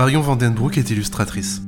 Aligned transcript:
Marion 0.00 0.22
Vandenbroek 0.22 0.78
est 0.78 0.88
illustratrice. 0.88 1.60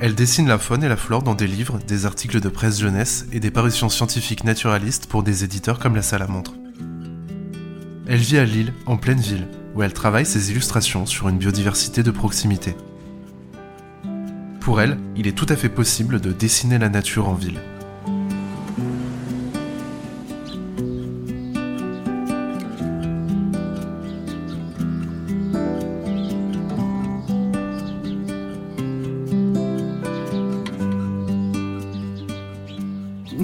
Elle 0.00 0.16
dessine 0.16 0.48
la 0.48 0.58
faune 0.58 0.82
et 0.82 0.88
la 0.88 0.96
flore 0.96 1.22
dans 1.22 1.36
des 1.36 1.46
livres, 1.46 1.78
des 1.86 2.04
articles 2.04 2.40
de 2.40 2.48
presse 2.48 2.80
jeunesse 2.80 3.24
et 3.30 3.38
des 3.38 3.52
parutions 3.52 3.88
scientifiques 3.88 4.42
naturalistes 4.42 5.06
pour 5.06 5.22
des 5.22 5.44
éditeurs 5.44 5.78
comme 5.78 5.94
la 5.94 6.02
Salamandre. 6.02 6.54
Elle 8.08 8.18
vit 8.18 8.38
à 8.38 8.44
Lille, 8.44 8.74
en 8.86 8.96
pleine 8.96 9.20
ville, 9.20 9.46
où 9.76 9.84
elle 9.84 9.92
travaille 9.92 10.26
ses 10.26 10.50
illustrations 10.50 11.06
sur 11.06 11.28
une 11.28 11.38
biodiversité 11.38 12.02
de 12.02 12.10
proximité. 12.10 12.74
Pour 14.58 14.80
elle, 14.80 14.98
il 15.14 15.28
est 15.28 15.38
tout 15.38 15.46
à 15.48 15.54
fait 15.54 15.68
possible 15.68 16.20
de 16.20 16.32
dessiner 16.32 16.78
la 16.78 16.88
nature 16.88 17.28
en 17.28 17.34
ville. 17.34 17.60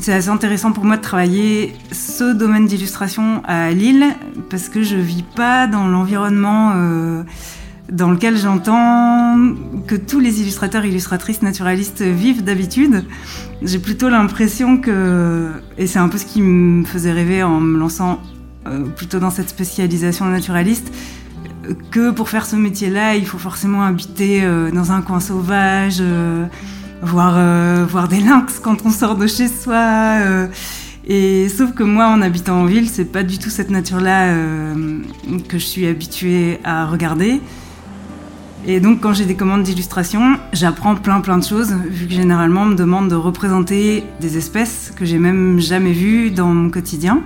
C'est 0.03 0.13
assez 0.13 0.31
intéressant 0.31 0.73
pour 0.73 0.85
moi 0.85 0.97
de 0.97 1.03
travailler 1.03 1.75
ce 1.93 2.33
domaine 2.33 2.67
d'illustration 2.67 3.41
à 3.45 3.71
Lille 3.71 4.05
parce 4.51 4.69
que 4.69 4.83
je 4.83 4.97
vis 4.97 5.23
pas 5.23 5.69
dans 5.69 5.87
l'environnement 5.87 6.73
euh, 6.75 7.23
dans 7.89 8.11
lequel 8.11 8.37
j'entends 8.37 9.39
que 9.87 9.95
tous 9.95 10.19
les 10.19 10.41
illustrateurs 10.41 10.85
illustratrices 10.85 11.43
naturalistes 11.43 12.03
vivent 12.03 12.43
d'habitude. 12.43 13.05
J'ai 13.63 13.79
plutôt 13.79 14.09
l'impression 14.09 14.77
que, 14.79 15.53
et 15.79 15.87
c'est 15.87 16.01
un 16.01 16.09
peu 16.09 16.19
ce 16.19 16.27
qui 16.27 16.43
me 16.43 16.85
faisait 16.85 17.13
rêver 17.13 17.45
en 17.45 17.61
me 17.61 17.79
lançant 17.79 18.21
euh, 18.67 18.85
plutôt 18.87 19.21
dans 19.21 19.31
cette 19.31 19.51
spécialisation 19.51 20.25
naturaliste, 20.27 20.93
que 21.93 22.11
pour 22.11 22.29
faire 22.29 22.45
ce 22.45 22.57
métier-là, 22.57 23.15
il 23.15 23.25
faut 23.27 23.39
forcément 23.39 23.85
habiter 23.85 24.43
euh, 24.43 24.73
dans 24.73 24.91
un 24.91 25.01
coin 25.01 25.21
sauvage 25.21 26.03
voir, 27.03 27.35
euh, 27.37 27.85
voir 27.89 28.09
des 28.09 28.21
lynx 28.21 28.59
quand 28.61 28.87
on 28.87 28.91
sort 28.91 29.17
de 29.17 29.27
chez 29.27 29.49
soi. 29.49 29.75
Euh, 29.75 30.47
et 31.07 31.49
sauf 31.49 31.75
que 31.75 31.83
moi, 31.83 32.07
en 32.07 32.23
habitant 32.23 32.61
en 32.61 32.65
ville, 32.65 32.89
c'est 32.89 33.05
pas 33.05 33.25
du 33.25 33.39
tout 33.39 33.51
cette 33.51 33.71
nature-là 33.71 34.29
euh, 34.29 35.01
que 35.49 35.59
je 35.59 35.65
suis 35.65 35.87
habituée 35.87 36.61
à 36.65 36.87
regarder. 36.87 37.41
Et 38.65 38.79
donc, 38.79 39.01
quand 39.01 39.13
j'ai 39.13 39.25
des 39.25 39.35
commandes 39.35 39.65
d'illustration, 39.65 40.39
j'apprends 40.53 40.95
plein 40.95 41.21
plein 41.21 41.37
de 41.39 41.45
choses, 41.45 41.75
vu 41.91 42.07
que 42.07 42.15
généralement 42.15 42.63
on 42.63 42.67
me 42.67 42.77
demande 42.77 43.09
de 43.09 43.17
représenter 43.17 44.05
des 44.21 44.39
espèces 44.39 44.93
que 44.95 45.05
j'ai 45.05 45.19
même 45.19 45.59
jamais 45.59 45.91
vues 45.91 46.31
dans 46.31 46.47
mon 46.47 46.71
quotidien. 46.71 47.23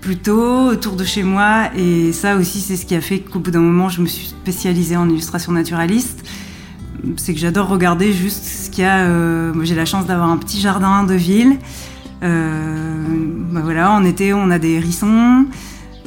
Plutôt 0.00 0.68
autour 0.68 0.96
de 0.96 1.04
chez 1.04 1.22
moi, 1.22 1.68
et 1.76 2.12
ça 2.12 2.36
aussi, 2.36 2.60
c'est 2.60 2.76
ce 2.76 2.86
qui 2.86 2.94
a 2.94 3.02
fait 3.02 3.18
qu'au 3.18 3.40
bout 3.40 3.50
d'un 3.50 3.60
moment, 3.60 3.90
je 3.90 4.00
me 4.00 4.06
suis 4.06 4.28
spécialisée 4.28 4.96
en 4.96 5.08
illustration 5.08 5.52
naturaliste 5.52 6.24
c'est 7.16 7.34
que 7.34 7.40
j'adore 7.40 7.68
regarder 7.68 8.12
juste 8.12 8.44
ce 8.44 8.70
qu'il 8.70 8.84
y 8.84 8.86
a. 8.86 9.00
Euh, 9.00 9.52
j'ai 9.62 9.74
la 9.74 9.84
chance 9.84 10.06
d'avoir 10.06 10.30
un 10.30 10.36
petit 10.36 10.60
jardin 10.60 11.04
de 11.04 11.14
ville. 11.14 11.58
Euh, 12.22 13.04
bah 13.50 13.60
voilà, 13.62 13.92
en 13.92 14.04
été, 14.04 14.32
on 14.32 14.50
a 14.50 14.58
des 14.58 14.72
hérissons. 14.72 15.46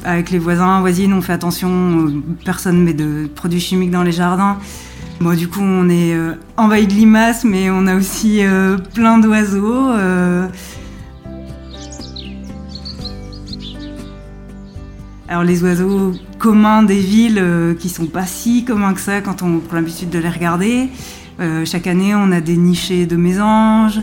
Avec 0.04 0.30
les 0.30 0.38
voisins, 0.38 0.80
voisines, 0.80 1.12
on 1.12 1.22
fait 1.22 1.32
attention. 1.32 1.68
Euh, 1.68 2.22
personne 2.44 2.82
met 2.82 2.94
de 2.94 3.28
produits 3.34 3.60
chimiques 3.60 3.90
dans 3.90 4.02
les 4.02 4.12
jardins. 4.12 4.58
Moi, 5.20 5.34
du 5.34 5.48
coup, 5.48 5.62
on 5.62 5.88
est 5.88 6.14
envahi 6.58 6.86
de 6.86 6.92
limaces, 6.92 7.44
mais 7.44 7.70
on 7.70 7.86
a 7.86 7.96
aussi 7.96 8.42
plein 8.92 9.16
d'oiseaux. 9.16 9.90
Alors 15.28 15.42
les 15.42 15.62
oiseaux 15.64 16.12
communs 16.38 16.82
des 16.82 16.98
villes 16.98 17.38
euh, 17.38 17.74
qui 17.74 17.88
sont 17.88 18.06
pas 18.06 18.26
si 18.26 18.64
communs 18.64 18.94
que 18.94 19.00
ça 19.00 19.20
quand 19.20 19.42
on 19.42 19.58
prend 19.58 19.76
l'habitude 19.76 20.10
de 20.10 20.18
les 20.18 20.28
regarder. 20.28 20.88
Euh, 21.40 21.64
chaque 21.64 21.86
année, 21.86 22.14
on 22.14 22.32
a 22.32 22.40
des 22.40 22.56
nichés 22.56 23.06
de 23.06 23.16
mésanges. 23.16 24.00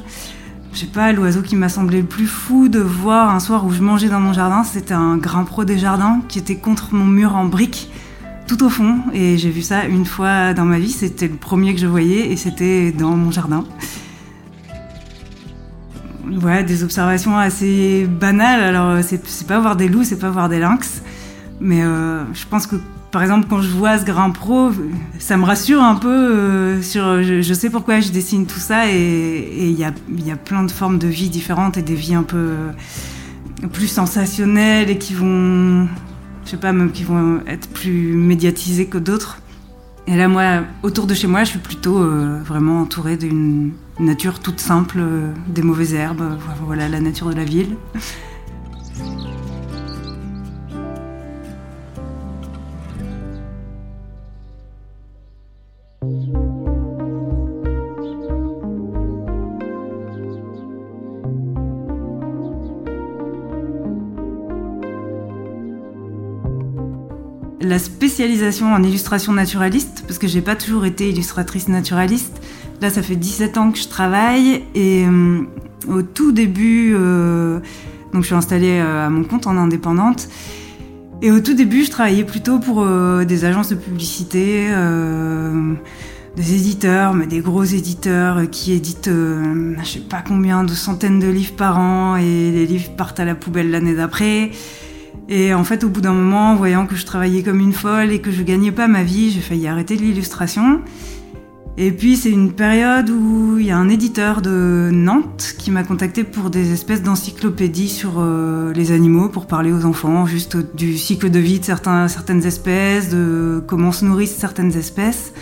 Je 0.73 0.79
sais 0.79 0.85
pas, 0.88 1.11
l'oiseau 1.11 1.41
qui 1.41 1.55
m'a 1.55 1.69
semblé 1.69 2.01
le 2.01 2.07
plus 2.07 2.25
fou 2.25 2.67
de 2.67 2.79
voir 2.79 3.29
un 3.29 3.39
soir 3.39 3.66
où 3.66 3.72
je 3.72 3.81
mangeais 3.81 4.09
dans 4.09 4.19
mon 4.19 4.33
jardin, 4.33 4.63
c'était 4.63 4.93
un 4.93 5.19
pro 5.45 5.66
des 5.66 5.77
jardins 5.77 6.22
qui 6.27 6.39
était 6.39 6.55
contre 6.55 6.95
mon 6.95 7.05
mur 7.05 7.35
en 7.35 7.45
briques 7.45 7.91
tout 8.47 8.63
au 8.63 8.69
fond. 8.69 8.99
Et 9.13 9.38
j'ai 9.38 9.49
vu 9.49 9.61
ça 9.61 9.85
une 9.85 10.05
fois 10.05 10.53
dans 10.53 10.66
ma 10.66 10.79
vie. 10.79 10.91
C'était 10.91 11.27
le 11.27 11.35
premier 11.35 11.73
que 11.73 11.79
je 11.79 11.88
voyais 11.88 12.31
et 12.31 12.38
c'était 12.38 12.91
dans 12.91 13.16
mon 13.16 13.31
jardin. 13.31 13.63
Ouais, 16.41 16.63
des 16.63 16.83
observations 16.83 17.38
assez 17.38 18.07
banales. 18.07 18.63
Alors, 18.63 19.03
c'est 19.03 19.47
pas 19.47 19.59
voir 19.59 19.75
des 19.75 19.88
loups, 19.88 20.03
c'est 20.03 20.19
pas 20.19 20.29
voir 20.29 20.49
des 20.49 20.59
lynx. 20.59 21.01
Mais 21.63 21.81
euh, 21.81 22.25
je 22.34 22.46
pense 22.46 22.68
que, 22.68 22.75
par 23.09 23.24
exemple, 23.24 23.47
quand 23.50 23.62
je 23.62 23.69
vois 23.69 23.97
ce 23.97 24.03
grain 24.03 24.29
pro, 24.31 24.69
ça 25.18 25.38
me 25.38 25.46
rassure 25.46 25.81
un 25.81 25.96
peu 25.96 26.09
euh, 26.09 26.81
sur. 26.81 27.24
Je, 27.24 27.53
sais 27.53 27.69
pourquoi 27.69 28.01
je 28.01 28.12
dessine 28.12 28.46
tout 28.46 28.59
ça 28.59 28.91
et 28.91 29.69
il 29.69 29.79
y 29.79 29.85
a, 29.85 29.94
y 30.18 30.31
a, 30.31 30.35
plein 30.35 30.63
de 30.63 30.72
formes 30.72 31.00
de 31.00 31.07
vie 31.07 31.29
différentes 31.29 31.78
et 31.78 31.81
des 31.81 31.96
vies 31.96 32.16
un 32.16 32.23
peu 32.23 32.38
euh, 32.38 33.68
plus 33.72 33.88
sensationnelles 33.88 34.90
et 34.90 34.97
qui 34.97 35.13
vont. 35.13 35.88
Je 36.44 36.52
sais 36.52 36.57
pas, 36.57 36.73
même 36.73 36.91
qui 36.91 37.06
vont 37.06 37.40
être 37.47 37.69
plus 37.69 38.13
médiatisées 38.13 38.88
que 38.88 38.97
d'autres. 38.97 39.40
Et 40.06 40.18
là, 40.18 40.28
moi, 40.28 40.63
autour 40.84 41.07
de 41.07 41.13
chez 41.13 41.28
moi, 41.28 41.46
je 41.46 41.52
suis 41.52 41.59
plutôt 41.59 42.03
vraiment 42.44 42.81
entourée 42.81 43.16
d'une 43.16 43.72
nature 44.02 44.40
toute 44.40 44.59
simple, 44.59 45.02
des 45.47 45.62
mauvaises 45.62 45.94
herbes, 45.94 46.38
voilà 46.66 46.90
la 46.90 47.00
nature 47.00 47.29
de 47.29 47.35
la 47.35 47.46
ville. 47.46 47.78
Spécialisation 68.13 68.72
en 68.72 68.84
illustration 68.84 69.34
naturaliste, 69.34 70.03
parce 70.06 70.19
que 70.19 70.28
j'ai 70.28 70.41
pas 70.41 70.56
toujours 70.56 70.85
été 70.85 71.09
illustratrice 71.09 71.68
naturaliste. 71.68 72.40
Là, 72.79 72.91
ça 72.91 73.01
fait 73.01 73.16
17 73.16 73.57
ans 73.57 73.72
que 73.72 73.79
je 73.79 73.88
travaille 73.88 74.62
et 74.75 75.03
euh, 75.07 75.41
au 75.88 76.03
tout 76.03 76.31
début, 76.31 76.94
euh, 76.96 77.59
donc 78.13 78.22
je 78.22 78.28
suis 78.28 78.35
installée 78.35 78.79
euh, 78.79 79.07
à 79.07 79.09
mon 79.09 79.23
compte 79.23 79.47
en 79.47 79.57
indépendante. 79.57 80.29
Et 81.23 81.32
au 81.32 81.40
tout 81.40 81.55
début, 81.55 81.85
je 81.85 81.90
travaillais 81.90 82.23
plutôt 82.23 82.59
pour 82.59 82.85
des 82.85 83.46
agences 83.46 83.70
de 83.70 83.76
publicité, 83.76 84.67
des 86.35 86.53
éditeurs, 86.53 87.14
mais 87.14 87.28
des 87.28 87.40
gros 87.40 87.64
éditeurs 87.64 88.41
qui 88.52 88.73
éditent, 88.73 89.09
je 89.09 89.85
sais 89.85 89.99
pas 90.02 90.22
combien, 90.28 90.66
de 90.66 90.73
centaines 90.73 91.20
de 91.20 91.29
livres 91.29 91.55
par 91.55 91.79
an, 91.79 92.17
et 92.17 92.52
les 92.52 92.66
livres 92.67 92.91
partent 92.97 93.22
à 93.22 93.26
la 93.26 93.35
poubelle 93.35 93.72
l'année 93.72 93.96
d'après. 93.96 94.52
Et 95.29 95.53
en 95.53 95.64
fait, 95.64 95.84
au 95.84 95.90
bout 95.90 96.02
d'un 96.02 96.14
moment, 96.14 96.55
voyant 96.55 96.85
que 96.85 96.96
je 96.96 97.05
travaillais 97.05 97.43
comme 97.43 97.59
une 97.59 97.73
folle 97.73 98.11
et 98.11 98.20
que 98.20 98.31
je 98.31 98.43
gagnais 98.43 98.72
pas 98.72 98.87
ma 98.87 99.03
vie, 99.03 99.31
j'ai 99.31 99.40
failli 99.40 99.67
arrêter 99.67 99.96
l'illustration. 99.96 100.81
Et 101.75 101.91
puis 101.91 102.17
c'est 102.17 102.29
une 102.29 102.52
période 102.52 103.09
où 103.09 103.58
il 103.58 103.66
y 103.66 103.72
a 103.72 103.78
un 103.78 103.90
éditeur 103.90 104.43
de 104.43 104.91
Nantes 104.93 105.55
qui 105.58 105.72
m'a 105.72 105.84
contacté 105.84 106.23
pour 106.23 106.52
des 106.52 106.72
espèces 106.72 107.02
d'encyclopédies 107.02 107.90
sur 107.90 108.20
euh, 108.20 108.72
les 108.73 108.91
animaux, 108.91 109.28
pour 109.28 109.47
parler 109.47 109.72
aux 109.72 109.85
enfants 109.85 110.28
juste 110.28 110.55
du 110.75 110.99
cycle 110.99 111.31
de 111.31 111.40
vie 111.40 111.59
de 111.59 111.66
certains, 111.66 112.08
certaines 112.08 112.46
espèces, 112.46 113.09
de 113.09 113.64
comment 113.66 113.91
se 113.91 114.05
nourrissent 114.05 114.35
certaines 114.35 114.78
espèces. 114.78 115.34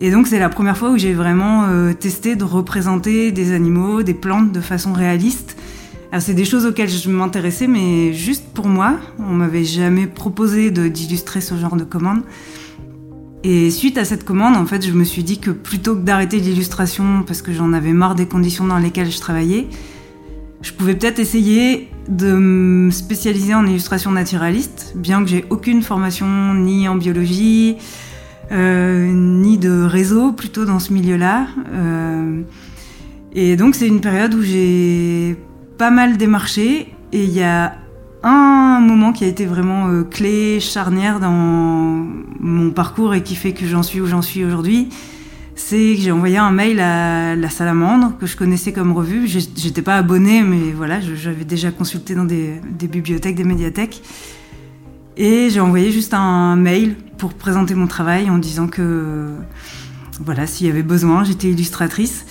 Et 0.00 0.10
donc 0.10 0.26
c'est 0.26 0.40
la 0.40 0.48
première 0.48 0.76
fois 0.76 0.90
où 0.90 0.98
j'ai 0.98 1.14
vraiment 1.14 1.66
euh, 1.68 1.92
testé 1.92 2.34
de 2.34 2.42
représenter 2.42 3.30
des 3.30 3.52
animaux, 3.52 4.02
des 4.02 4.14
plantes 4.14 4.50
de 4.50 4.60
façon 4.60 4.92
réaliste 4.92 5.56
c'est 6.20 6.34
des 6.34 6.44
choses 6.44 6.66
auxquelles 6.66 6.88
je 6.88 7.10
m'intéressais, 7.10 7.66
mais 7.66 8.12
juste 8.12 8.44
pour 8.54 8.68
moi. 8.68 8.96
On 9.18 9.32
m'avait 9.32 9.64
jamais 9.64 10.06
proposé 10.06 10.70
d'illustrer 10.70 11.40
ce 11.40 11.56
genre 11.56 11.76
de 11.76 11.84
commande. 11.84 12.22
Et 13.44 13.70
suite 13.70 13.96
à 13.98 14.04
cette 14.04 14.24
commande, 14.24 14.56
en 14.56 14.66
fait, 14.66 14.84
je 14.84 14.92
me 14.92 15.04
suis 15.04 15.22
dit 15.22 15.38
que 15.38 15.50
plutôt 15.50 15.94
que 15.94 16.00
d'arrêter 16.00 16.38
l'illustration 16.40 17.22
parce 17.26 17.42
que 17.42 17.52
j'en 17.52 17.72
avais 17.72 17.92
marre 17.92 18.14
des 18.14 18.26
conditions 18.26 18.66
dans 18.66 18.78
lesquelles 18.78 19.10
je 19.10 19.20
travaillais, 19.20 19.68
je 20.62 20.72
pouvais 20.72 20.94
peut-être 20.94 21.18
essayer 21.18 21.88
de 22.08 22.32
me 22.32 22.90
spécialiser 22.90 23.54
en 23.54 23.66
illustration 23.66 24.10
naturaliste, 24.10 24.94
bien 24.96 25.22
que 25.22 25.28
j'ai 25.28 25.44
aucune 25.50 25.82
formation 25.82 26.54
ni 26.54 26.88
en 26.88 26.96
biologie, 26.96 27.76
euh, 28.52 29.12
ni 29.12 29.58
de 29.58 29.82
réseau 29.82 30.32
plutôt 30.32 30.64
dans 30.64 30.78
ce 30.78 30.92
milieu-là. 30.92 31.46
Euh, 31.72 32.42
et 33.32 33.56
donc 33.56 33.74
c'est 33.74 33.86
une 33.86 34.00
période 34.00 34.34
où 34.34 34.42
j'ai 34.42 35.36
pas 35.78 35.90
mal 35.90 36.16
démarché 36.16 36.94
et 37.12 37.24
il 37.24 37.30
y 37.30 37.42
a 37.42 37.76
un 38.22 38.80
moment 38.80 39.12
qui 39.12 39.24
a 39.24 39.26
été 39.26 39.46
vraiment 39.46 39.88
euh, 39.88 40.02
clé, 40.02 40.58
charnière 40.60 41.20
dans 41.20 41.30
mon 41.30 42.70
parcours 42.70 43.14
et 43.14 43.22
qui 43.22 43.36
fait 43.36 43.52
que 43.52 43.66
j'en 43.66 43.82
suis 43.82 44.00
où 44.00 44.06
j'en 44.06 44.22
suis 44.22 44.44
aujourd'hui. 44.44 44.88
C'est 45.54 45.94
que 45.96 46.02
j'ai 46.02 46.12
envoyé 46.12 46.36
un 46.36 46.50
mail 46.50 46.80
à 46.80 47.34
la 47.34 47.48
Salamandre, 47.48 48.18
que 48.18 48.26
je 48.26 48.36
connaissais 48.36 48.72
comme 48.72 48.92
revue. 48.92 49.26
J'étais 49.26 49.80
pas 49.80 49.96
abonnée, 49.96 50.42
mais 50.42 50.72
voilà, 50.72 51.00
j'avais 51.00 51.44
déjà 51.44 51.70
consulté 51.70 52.14
dans 52.14 52.24
des, 52.26 52.60
des 52.70 52.88
bibliothèques, 52.88 53.36
des 53.36 53.44
médiathèques. 53.44 54.02
Et 55.16 55.48
j'ai 55.48 55.60
envoyé 55.60 55.92
juste 55.92 56.12
un 56.12 56.56
mail 56.56 56.94
pour 57.16 57.32
présenter 57.32 57.74
mon 57.74 57.86
travail 57.86 58.28
en 58.28 58.36
disant 58.36 58.66
que, 58.66 59.28
voilà, 60.20 60.46
s'il 60.46 60.66
y 60.66 60.70
avait 60.70 60.82
besoin, 60.82 61.24
j'étais 61.24 61.48
illustratrice. 61.48 62.26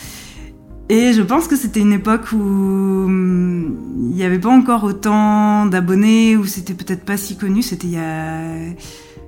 Et 0.87 1.13
je 1.13 1.21
pense 1.23 1.47
que 1.47 1.55
c'était 1.55 1.79
une 1.79 1.93
époque 1.93 2.31
où 2.31 2.37
hum, 2.37 3.75
il 3.97 4.15
n'y 4.15 4.23
avait 4.23 4.39
pas 4.39 4.49
encore 4.49 4.83
autant 4.83 5.65
d'abonnés, 5.65 6.37
où 6.37 6.45
c'était 6.45 6.75
peut-être 6.75 7.03
pas 7.03 7.17
si 7.17 7.37
connu, 7.37 7.63
c'était 7.63 7.87
il 7.87 7.93
y 7.93 7.97
a 7.97 8.37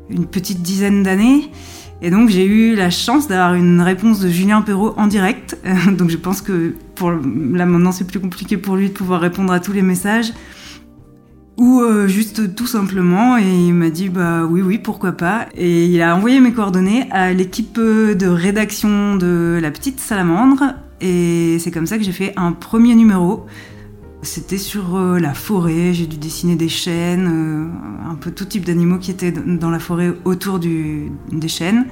une 0.09 0.25
petite 0.27 0.61
dizaine 0.61 1.01
d'années. 1.01 1.51
Et 2.03 2.11
donc 2.11 2.29
j'ai 2.29 2.45
eu 2.45 2.75
la 2.75 2.91
chance 2.91 3.27
d'avoir 3.27 3.55
une 3.55 3.81
réponse 3.81 4.19
de 4.19 4.29
Julien 4.29 4.61
Perrault 4.61 4.93
en 4.97 5.07
direct. 5.07 5.57
donc 5.97 6.11
je 6.11 6.17
pense 6.17 6.41
que 6.41 6.75
pour 6.93 7.09
là 7.09 7.65
maintenant 7.65 7.91
c'est 7.91 8.05
plus 8.05 8.19
compliqué 8.19 8.57
pour 8.57 8.75
lui 8.75 8.89
de 8.89 8.93
pouvoir 8.93 9.19
répondre 9.19 9.51
à 9.51 9.59
tous 9.59 9.73
les 9.73 9.81
messages. 9.81 10.33
Ou 11.57 11.81
euh, 11.81 12.07
juste 12.07 12.53
tout 12.53 12.67
simplement, 12.67 13.35
et 13.39 13.41
il 13.41 13.73
m'a 13.73 13.89
dit 13.89 14.09
bah 14.09 14.45
oui 14.45 14.61
oui 14.61 14.77
pourquoi 14.77 15.13
pas. 15.13 15.47
Et 15.55 15.87
il 15.87 15.99
a 16.03 16.15
envoyé 16.15 16.39
mes 16.39 16.53
coordonnées 16.53 17.07
à 17.09 17.33
l'équipe 17.33 17.79
de 17.79 18.27
rédaction 18.27 19.15
de 19.15 19.57
La 19.59 19.71
Petite 19.71 19.99
Salamandre 19.99 20.75
et 21.01 21.57
c'est 21.59 21.71
comme 21.71 21.85
ça 21.85 21.97
que 21.97 22.03
j'ai 22.03 22.11
fait 22.11 22.33
un 22.37 22.51
premier 22.51 22.95
numéro. 22.95 23.45
C'était 24.23 24.57
sur 24.57 24.95
euh, 24.95 25.19
la 25.19 25.33
forêt, 25.33 25.93
j'ai 25.93 26.07
dû 26.07 26.17
dessiner 26.17 26.55
des 26.55 26.69
chênes, 26.69 27.29
euh, 27.31 28.09
un 28.09 28.15
peu 28.15 28.31
tout 28.31 28.45
type 28.45 28.65
d'animaux 28.65 28.97
qui 28.97 29.11
étaient 29.11 29.31
dans 29.31 29.69
la 29.69 29.79
forêt 29.79 30.13
autour 30.25 30.59
du, 30.59 31.11
des 31.31 31.47
chênes. 31.47 31.85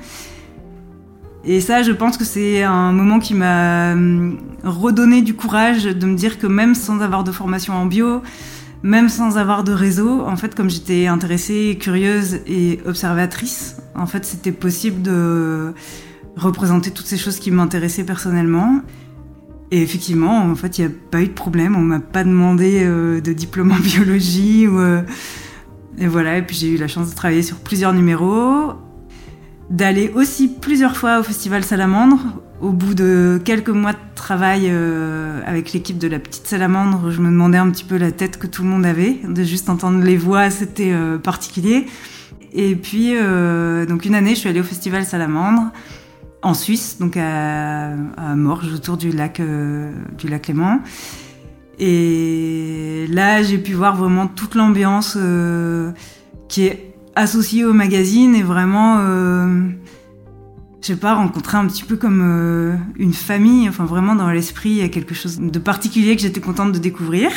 Et 1.44 1.62
ça, 1.62 1.84
je 1.84 1.92
pense 1.92 2.18
que 2.18 2.26
c'est 2.26 2.64
un 2.64 2.92
moment 2.92 3.20
qui 3.20 3.36
m'a 3.36 3.94
hum, 3.94 4.40
redonné 4.64 5.22
du 5.22 5.36
courage 5.36 5.84
de 5.84 6.06
me 6.08 6.16
dire 6.16 6.40
que 6.40 6.48
même 6.48 6.74
sans 6.74 7.02
avoir 7.02 7.24
de 7.24 7.32
formation 7.32 7.74
en 7.76 7.86
bio, 7.86 8.24
même 8.82 9.10
sans 9.10 9.38
avoir 9.38 9.64
de 9.64 9.72
réseau, 9.72 10.22
en 10.22 10.36
fait, 10.36 10.56
comme 10.56 10.70
j'étais 10.70 11.06
intéressée, 11.06 11.78
curieuse 11.80 12.40
et 12.48 12.80
observatrice, 12.88 13.78
en 13.96 14.08
fait, 14.08 14.26
c'était 14.26 14.52
possible 14.52 15.04
de 15.04 15.74
représenter 16.36 16.92
toutes 16.92 17.06
ces 17.06 17.18
choses 17.18 17.40
qui 17.40 17.52
m'intéressaient 17.52 18.04
personnellement. 18.04 18.82
Et 19.72 19.82
effectivement, 19.82 20.44
en 20.44 20.56
fait, 20.56 20.78
il 20.78 20.86
n'y 20.86 20.92
a 20.92 20.96
pas 21.12 21.22
eu 21.22 21.28
de 21.28 21.34
problème. 21.34 21.76
On 21.76 21.82
m'a 21.82 22.00
pas 22.00 22.24
demandé 22.24 22.84
euh, 22.84 23.20
de 23.20 23.34
diplôme 23.34 23.72
en 23.72 23.80
biologie. 23.80 24.68
Euh, 24.68 25.02
et 25.98 26.08
voilà, 26.08 26.38
et 26.38 26.42
puis 26.42 26.56
j'ai 26.56 26.70
eu 26.70 26.78
la 26.78 26.88
chance 26.88 27.10
de 27.10 27.16
travailler 27.16 27.42
sur 27.42 27.58
plusieurs 27.58 27.94
numéros, 27.94 28.74
d'aller 29.70 30.12
aussi 30.14 30.50
plusieurs 30.50 30.98
fois 30.98 31.20
au 31.20 31.24
Festival 31.24 31.64
Salamandre. 31.64 32.20
Au 32.62 32.72
bout 32.72 32.94
de 32.94 33.40
quelques 33.44 33.70
mois 33.70 33.92
de 33.94 33.98
travail 34.16 34.68
euh, 34.70 35.42
avec 35.46 35.74
l'équipe 35.74 35.98
de 35.98 36.08
la 36.08 36.20
petite 36.20 36.48
Salamandre, 36.48 37.12
je 37.12 37.20
me 37.20 37.30
demandais 37.30 37.58
un 37.58 37.70
petit 37.70 37.84
peu 37.84 37.98
la 37.98 38.12
tête 38.12 38.38
que 38.38 38.48
tout 38.48 38.64
le 38.64 38.70
monde 38.70 38.86
avait. 38.86 39.20
De 39.28 39.44
juste 39.44 39.70
entendre 39.70 40.04
les 40.04 40.18
voix, 40.18 40.50
c'était 40.50 40.94
particulier. 41.22 41.86
Et 42.54 42.76
puis, 42.76 43.14
donc 43.88 44.06
une 44.06 44.16
année, 44.16 44.36
je 44.36 44.40
suis 44.40 44.50
allée 44.50 44.62
au 44.62 44.66
Festival 44.66 45.06
Salamandre 45.06 45.72
en 46.46 46.54
Suisse, 46.54 46.98
donc 47.00 47.18
à, 47.18 47.96
Morges, 48.36 48.72
autour 48.72 48.98
du 48.98 49.10
lac, 49.12 49.40
euh, 49.40 49.92
du 50.16 50.28
lac 50.28 50.48
Léman. 50.48 50.80
Et 51.80 53.08
là, 53.10 53.42
j'ai 53.42 53.58
pu 53.58 53.74
voir 53.74 53.96
vraiment 53.96 54.28
toute 54.28 54.54
l'ambiance 54.54 55.18
euh, 55.20 55.92
qui 56.48 56.68
est 56.68 56.94
associée 57.16 57.66
au 57.66 57.74
magazine 57.74 58.36
et 58.36 58.44
vraiment, 58.44 58.98
euh, 59.00 59.70
je 60.82 60.88
sais 60.88 60.96
pas, 60.96 61.16
rencontrer 61.16 61.58
un 61.58 61.66
petit 61.66 61.84
peu 61.84 61.96
comme 61.96 62.78
une 62.96 63.14
famille. 63.14 63.68
Enfin, 63.68 63.86
vraiment 63.86 64.14
dans 64.14 64.30
l'esprit, 64.30 64.70
il 64.70 64.78
y 64.78 64.84
a 64.84 64.90
quelque 64.90 65.16
chose 65.16 65.40
de 65.40 65.60
particulier 65.60 66.16
que 66.16 66.22
j'étais 66.22 66.42
contente 66.42 66.74
de 66.74 66.80
découvrir. 66.80 67.32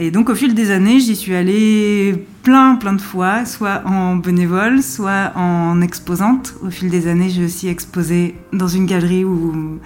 Et 0.00 0.12
donc 0.12 0.30
au 0.30 0.34
fil 0.36 0.54
des 0.54 0.70
années, 0.70 1.00
j'y 1.00 1.16
suis 1.16 1.34
allée 1.34 2.24
plein, 2.44 2.76
plein 2.76 2.92
de 2.92 3.00
fois, 3.00 3.44
soit 3.44 3.82
en 3.84 4.14
bénévole, 4.14 4.80
soit 4.80 5.32
en 5.34 5.80
exposante. 5.80 6.54
Au 6.62 6.70
fil 6.70 6.88
des 6.88 7.08
années, 7.08 7.28
j'ai 7.28 7.44
aussi 7.44 7.66
exposé 7.66 8.36
dans 8.52 8.68
une 8.68 8.86
galerie 8.86 9.24
où 9.24 9.80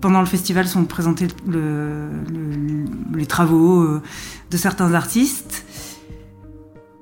pendant 0.00 0.20
le 0.20 0.26
festival 0.26 0.68
sont 0.68 0.84
présentés 0.84 1.26
les 3.12 3.26
travaux 3.26 3.82
euh, 3.82 4.00
de 4.52 4.56
certains 4.56 4.94
artistes. 4.94 5.64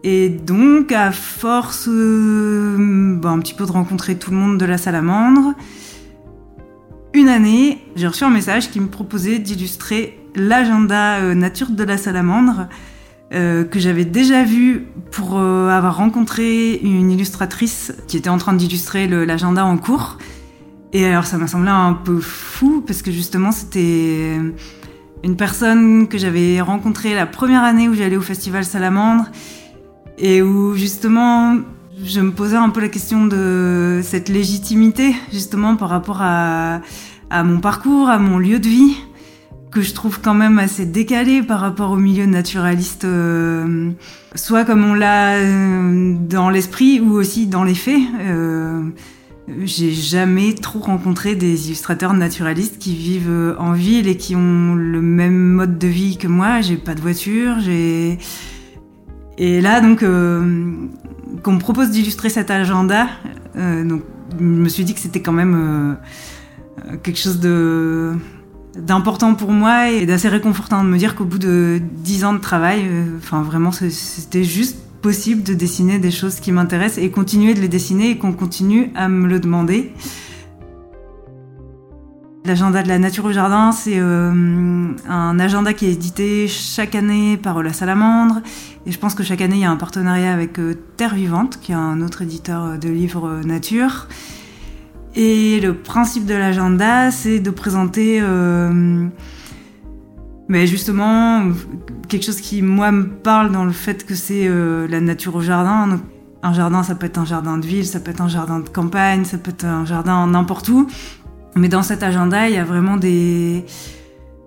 Et 0.03 0.31
donc, 0.31 0.93
à 0.93 1.13
force 1.13 1.89
euh, 1.89 3.21
un 3.23 3.39
petit 3.41 3.53
peu 3.53 3.67
de 3.67 3.73
rencontrer 3.73 4.17
tout 4.17 4.31
le 4.31 4.39
monde 4.39 4.57
de 4.57 4.65
la 4.65 4.79
salamandre, 4.79 5.53
une 7.13 7.29
année, 7.29 7.85
j'ai 7.97 8.07
reçu 8.07 8.25
un 8.25 8.31
message 8.31 8.71
qui 8.71 8.81
me 8.81 8.89
proposait 8.89 9.39
d'illustrer 9.39 10.26
l'agenda 10.37 11.17
euh, 11.17 11.35
nature 11.35 11.71
de 11.71 11.83
la 11.83 11.97
salamandre 11.97 12.69
euh, 13.35 13.65
que 13.65 13.81
j'avais 13.81 14.05
déjà 14.05 14.45
vu 14.45 14.87
pour 15.11 15.37
euh, 15.37 15.69
avoir 15.69 15.97
rencontré 15.97 16.77
une 16.77 17.11
illustratrice 17.11 17.93
qui 18.07 18.17
était 18.17 18.29
en 18.29 18.39
train 18.39 18.53
d'illustrer 18.53 19.09
l'agenda 19.09 19.65
en 19.65 19.79
cours. 19.79 20.19
Et 20.93 21.05
alors 21.05 21.27
ça 21.27 21.37
m'a 21.37 21.49
semblé 21.49 21.71
un 21.71 21.95
peu 21.95 22.21
fou 22.21 22.85
parce 22.87 23.03
que 23.03 23.11
justement 23.11 23.51
c'était 23.51 24.39
une 25.25 25.37
personne 25.37 26.07
que 26.07 26.19
j'avais 26.19 26.61
rencontrée 26.61 27.15
la 27.15 27.27
première 27.27 27.65
année 27.65 27.89
où 27.89 27.95
j'allais 27.95 28.17
au 28.17 28.23
festival 28.23 28.65
Salamandre 28.65 29.25
et 30.19 30.43
où 30.43 30.75
justement 30.75 31.57
je 32.03 32.21
me 32.21 32.31
posais 32.31 32.57
un 32.57 32.71
peu 32.71 32.81
la 32.81 32.89
question 32.89 33.27
de 33.27 34.01
cette 34.05 34.29
légitimité 34.29 35.17
justement 35.33 35.75
par 35.75 35.89
rapport 35.89 36.19
à, 36.21 36.81
à 37.31 37.43
mon 37.43 37.59
parcours, 37.59 38.09
à 38.09 38.19
mon 38.19 38.39
lieu 38.39 38.61
de 38.61 38.69
vie 38.69 38.97
que 39.71 39.83
je 39.83 39.93
trouve 39.93 40.21
quand 40.21 40.35
même 40.35 40.59
assez 40.59 40.87
décalé 40.87 41.43
par 41.43 41.61
rapport 41.61 41.91
au 41.91 41.97
milieu 41.97 42.27
naturaliste, 42.27 43.05
euh, 43.05 43.91
soit 44.35 44.65
comme 44.65 44.85
on 44.85 44.95
l'a 44.95 45.35
euh, 45.35 46.15
dans 46.19 46.51
l'esprit 46.51 47.01
ou 47.01 47.13
aussi 47.13 47.47
dans 47.47 47.65
les 47.65 47.75
faits. 47.75 48.01
Euh, 48.21 48.83
j'ai 49.65 49.93
jamais 49.93 50.55
trop 50.55 50.81
rencontré 50.81 51.37
des 51.37 51.67
illustrateurs 51.67 52.15
naturalistes 52.15 52.79
qui 52.79 52.95
vivent 52.97 53.55
en 53.59 53.73
ville 53.73 54.09
et 54.09 54.17
qui 54.17 54.35
ont 54.35 54.75
le 54.75 55.01
même 55.01 55.37
mode 55.37 55.79
de 55.79 55.87
vie 55.87 56.17
que 56.17 56.27
moi. 56.27 56.63
J'ai 56.63 56.77
pas 56.77 56.95
de 56.95 57.01
voiture, 57.01 57.61
j'ai 57.61 58.19
et 59.39 59.61
là 59.61 59.81
donc 59.81 60.01
qu'on 60.01 61.53
me 61.53 61.59
propose 61.61 61.91
d'illustrer 61.91 62.29
cet 62.29 62.51
agenda, 62.51 63.07
donc 63.55 64.03
je 64.37 64.45
me 64.45 64.69
suis 64.69 64.83
dit 64.83 64.95
que 64.95 65.01
c'était 65.01 65.23
quand 65.23 65.33
même 65.33 65.97
quelque 67.05 67.19
chose 67.19 67.39
de 67.39 68.17
d'important 68.79 69.35
pour 69.35 69.53
moi 69.53 69.91
et 69.91 70.07
d'assez 70.07 70.29
réconfortant 70.29 70.85
de 70.85 70.89
me 70.89 70.99
dire 70.99 71.15
qu'au 71.15 71.25
bout 71.25 71.39
de 71.39 71.81
dix 71.99 72.25
ans 72.25 72.33
de 72.33 72.39
travail, 72.39 72.83
euh, 72.85 73.05
enfin 73.19 73.43
vraiment 73.43 73.73
c'était 73.73 74.45
juste 74.45 74.79
possible 75.03 75.43
de 75.43 75.55
dessiner 75.55 75.99
des 75.99 76.11
choses 76.11 76.41
qui 76.41 76.53
m'intéressent 76.53 77.03
et 77.03 77.11
continuer 77.11 77.55
de 77.55 77.61
les 77.61 77.69
dessiner 77.69 78.11
et 78.11 78.19
qu'on 78.19 78.33
continue 78.33 78.91
à 78.95 79.09
me 79.09 79.29
le 79.29 79.41
demander. 79.41 79.93
L'agenda 82.45 82.83
de 82.83 82.89
la 82.89 82.99
nature 83.01 83.25
au 83.25 83.33
jardin, 83.33 83.73
c'est 83.73 83.99
euh, 83.99 84.31
un 85.09 85.39
agenda 85.41 85.73
qui 85.73 85.87
est 85.87 85.93
édité 85.93 86.47
chaque 86.47 86.95
année 86.95 87.37
par 87.37 87.61
La 87.61 87.73
Salamandre. 87.73 88.41
Et 88.87 88.93
je 88.93 88.99
pense 89.01 89.17
que 89.17 89.25
chaque 89.25 89.41
année, 89.41 89.57
il 89.57 89.63
y 89.63 89.65
a 89.65 89.71
un 89.71 89.77
partenariat 89.77 90.33
avec 90.33 90.61
euh, 90.61 90.75
Terre 90.97 91.17
Vivante, 91.17 91.59
qui 91.61 91.73
est 91.73 91.77
un 91.77 92.01
autre 92.03 92.23
éditeur 92.23 92.79
de 92.79 92.89
livres 92.89 93.41
nature. 93.45 94.07
Et 95.17 95.61
le 95.61 95.75
principe 95.75 96.27
de 96.27 96.35
l'agenda, 96.35 97.11
c'est 97.11 97.41
de 97.41 97.51
présenter, 97.51 98.19
euh, 98.21 99.07
mais 100.49 100.67
justement, 100.67 101.43
quelque 102.07 102.25
chose 102.25 102.43
qui, 102.43 102.61
moi, 102.61 102.93
me 102.93 103.07
parle 103.07 103.51
dans 103.51 103.65
le 103.65 103.73
fait 103.73 104.05
que 104.05 104.15
c'est 104.15 104.47
euh, 104.47 104.87
la 104.87 105.01
nature 105.01 105.35
au 105.35 105.41
jardin. 105.41 105.99
un 106.43 106.53
jardin, 106.53 106.83
ça 106.83 106.95
peut 106.95 107.07
être 107.07 107.17
un 107.17 107.25
jardin 107.25 107.57
de 107.57 107.67
ville, 107.67 107.87
ça 107.87 107.99
peut 107.99 108.11
être 108.11 108.21
un 108.21 108.29
jardin 108.29 108.61
de 108.61 108.69
campagne, 108.69 109.25
ça 109.25 109.39
peut 109.39 109.53
être 109.53 109.65
un 109.65 109.87
jardin 109.87 110.27
n'importe 110.27 110.69
où. 110.69 110.87
Mais 111.55 111.69
dans 111.69 111.83
cet 111.83 112.03
agenda, 112.03 112.51
il 112.51 112.55
y 112.55 112.59
a 112.59 112.65
vraiment 112.65 112.99
des, 112.99 113.65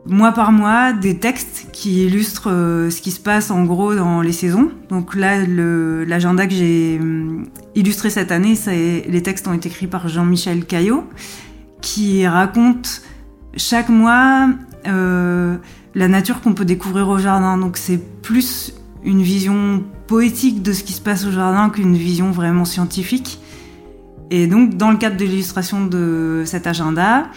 mois 0.09 0.31
par 0.31 0.51
mois 0.51 0.91
des 0.93 1.17
textes 1.17 1.67
qui 1.71 2.05
illustrent 2.05 2.51
euh, 2.51 2.89
ce 2.89 3.01
qui 3.01 3.11
se 3.11 3.19
passe 3.19 3.51
en 3.51 3.63
gros 3.63 3.95
dans 3.95 4.21
les 4.21 4.31
saisons. 4.31 4.71
Donc 4.89 5.15
là, 5.15 5.45
l'agenda 5.45 6.47
que 6.47 6.53
j'ai 6.53 6.97
hum, 6.99 7.47
illustré 7.75 8.09
cette 8.09 8.31
année, 8.31 8.55
les 8.67 9.23
textes 9.23 9.47
ont 9.47 9.53
été 9.53 9.69
écrits 9.69 9.87
par 9.87 10.07
Jean-Michel 10.07 10.65
Caillot, 10.65 11.05
qui 11.81 12.27
raconte 12.27 13.01
chaque 13.55 13.89
mois 13.89 14.49
euh, 14.87 15.57
la 15.95 16.07
nature 16.07 16.41
qu'on 16.41 16.53
peut 16.53 16.65
découvrir 16.65 17.09
au 17.09 17.17
jardin. 17.17 17.57
Donc 17.57 17.77
c'est 17.77 17.99
plus 18.21 18.73
une 19.03 19.21
vision 19.21 19.83
poétique 20.07 20.61
de 20.61 20.73
ce 20.73 20.83
qui 20.83 20.93
se 20.93 21.01
passe 21.01 21.25
au 21.25 21.31
jardin 21.31 21.69
qu'une 21.69 21.95
vision 21.95 22.31
vraiment 22.31 22.65
scientifique. 22.65 23.39
Et 24.31 24.47
donc 24.47 24.75
dans 24.75 24.91
le 24.91 24.97
cadre 24.97 25.17
de 25.17 25.25
l'illustration 25.25 25.85
de 25.85 26.43
cet 26.45 26.67
agenda, 26.67 27.27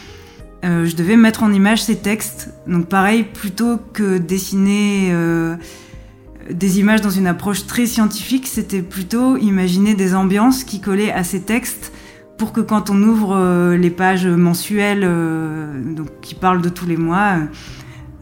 euh, 0.65 0.87
je 0.87 0.95
devais 0.95 1.17
mettre 1.17 1.43
en 1.43 1.53
image 1.53 1.83
ces 1.83 1.97
textes. 1.97 2.51
Donc 2.67 2.87
pareil, 2.87 3.25
plutôt 3.25 3.79
que 3.93 4.19
dessiner 4.19 5.09
euh, 5.11 5.57
des 6.51 6.79
images 6.79 7.01
dans 7.01 7.11
une 7.11 7.27
approche 7.27 7.67
très 7.67 7.87
scientifique, 7.87 8.47
c'était 8.47 8.83
plutôt 8.83 9.37
imaginer 9.37 9.95
des 9.95 10.15
ambiances 10.15 10.63
qui 10.63 10.81
collaient 10.81 11.13
à 11.13 11.25
ces 11.25 11.43
textes 11.43 11.93
pour 12.39 12.53
que 12.53 12.61
quand 12.61 12.91
on 12.91 13.03
ouvre 13.03 13.35
euh, 13.37 13.77
les 13.77 13.91
pages 13.91 14.27
mensuelles, 14.27 15.09
donc 15.95 16.09
qui 16.21 16.35
parlent 16.35 16.63
de 16.63 16.69
tous 16.69 16.87
les 16.87 16.97
mois, 16.97 17.39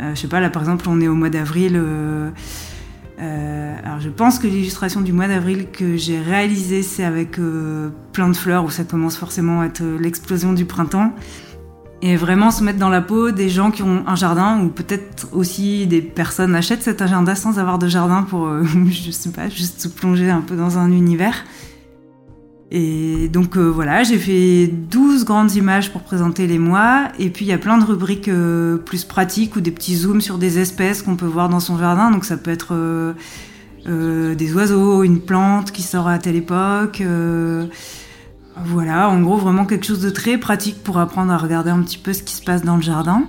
je 0.01 0.15
sais 0.15 0.29
pas, 0.29 0.41
là 0.41 0.49
par 0.49 0.63
exemple 0.63 0.87
on 0.89 0.99
est 1.01 1.09
au 1.09 1.15
mois 1.15 1.29
d'avril. 1.29 1.77
alors 3.19 4.01
je 4.01 4.09
pense 4.09 4.39
que 4.39 4.47
l'illustration 4.47 5.03
du 5.03 5.13
mois 5.13 5.29
d'avril 5.29 5.67
que 5.71 5.97
j'ai 5.97 6.19
réalisée, 6.21 6.83
c'est 6.83 7.05
avec 7.05 7.39
plein 8.13 8.29
de 8.29 8.37
fleurs 8.37 8.65
où 8.65 8.71
ça 8.71 8.85
commence 8.85 9.17
forcément 9.17 9.61
à 9.61 9.67
être 9.67 9.83
l'explosion 9.83 10.55
du 10.55 10.65
printemps 10.65 11.13
et 12.03 12.17
vraiment 12.17 12.51
se 12.51 12.65
mettre 12.65 12.79
dans 12.79 12.89
la 12.89 13.03
peau 13.03 13.31
des 13.31 13.49
gens 13.49 13.71
qui 13.71 13.83
ont 13.83 14.05
un 14.07 14.17
jardin 14.17 14.61
ou 14.63 14.69
peut-être 14.69 15.29
aussi 15.33 15.87
des 15.87 16.01
personnes 16.01 16.55
achètent 16.55 16.83
cet 16.83 17.03
agenda 17.03 17.35
sans 17.35 17.59
avoir 17.59 17.79
de 17.79 17.89
jardin 17.89 18.23
pour, 18.23 18.47
euh, 18.47 18.65
je 18.91 19.11
sais 19.11 19.31
pas, 19.31 19.49
juste 19.49 19.81
se 19.81 19.89
plonger 19.89 20.31
un 20.31 20.41
peu 20.41 20.57
dans 20.57 20.79
un 20.79 20.91
univers. 20.91 21.45
Et 22.73 23.29
donc 23.29 23.57
euh, 23.57 23.69
voilà, 23.69 24.05
j'ai 24.05 24.19
fait 24.19 24.69
12 24.69 25.25
grandes 25.25 25.55
images 25.57 25.91
pour 25.91 26.03
présenter 26.03 26.47
les 26.47 26.59
mois 26.59 27.09
et 27.19 27.29
puis 27.29 27.45
il 27.45 27.49
y 27.49 27.53
a 27.53 27.59
plein 27.59 27.77
de 27.79 27.85
rubriques 27.85 28.29
euh, 28.29 28.77
plus 28.77 29.05
pratiques 29.05 29.57
ou 29.57 29.61
des 29.61 29.73
petits 29.73 29.97
zooms 29.97 30.21
sur 30.21 30.39
des 30.39 30.61
espèces 30.61 31.03
qu'on 31.03 31.17
peut 31.17 31.27
voir 31.27 31.49
dans 31.49 31.61
son 31.61 31.77
jardin. 31.77 32.11
Donc 32.11 32.25
ça 32.25 32.37
peut 32.37 32.51
être 32.51 33.15
des 33.85 34.55
oiseaux, 34.55 35.03
une 35.03 35.21
plante 35.21 35.73
qui 35.73 35.83
sort 35.83 36.07
à 36.07 36.19
telle 36.19 36.37
époque 36.37 37.03
voilà, 38.65 39.09
en 39.09 39.21
gros, 39.21 39.37
vraiment 39.37 39.65
quelque 39.65 39.87
chose 39.87 40.01
de 40.01 40.11
très 40.11 40.39
pratique 40.39 40.83
pour 40.83 40.99
apprendre 40.99 41.33
à 41.33 41.39
regarder 41.39 41.71
un 41.71 41.83
petit 41.83 41.99
peu 41.99 42.13
ce 42.13 42.23
qui 42.23 42.35
se 42.35 42.43
passe 42.43 42.63
dans 42.63 42.77
le 42.77 42.83
jardin. 42.83 43.29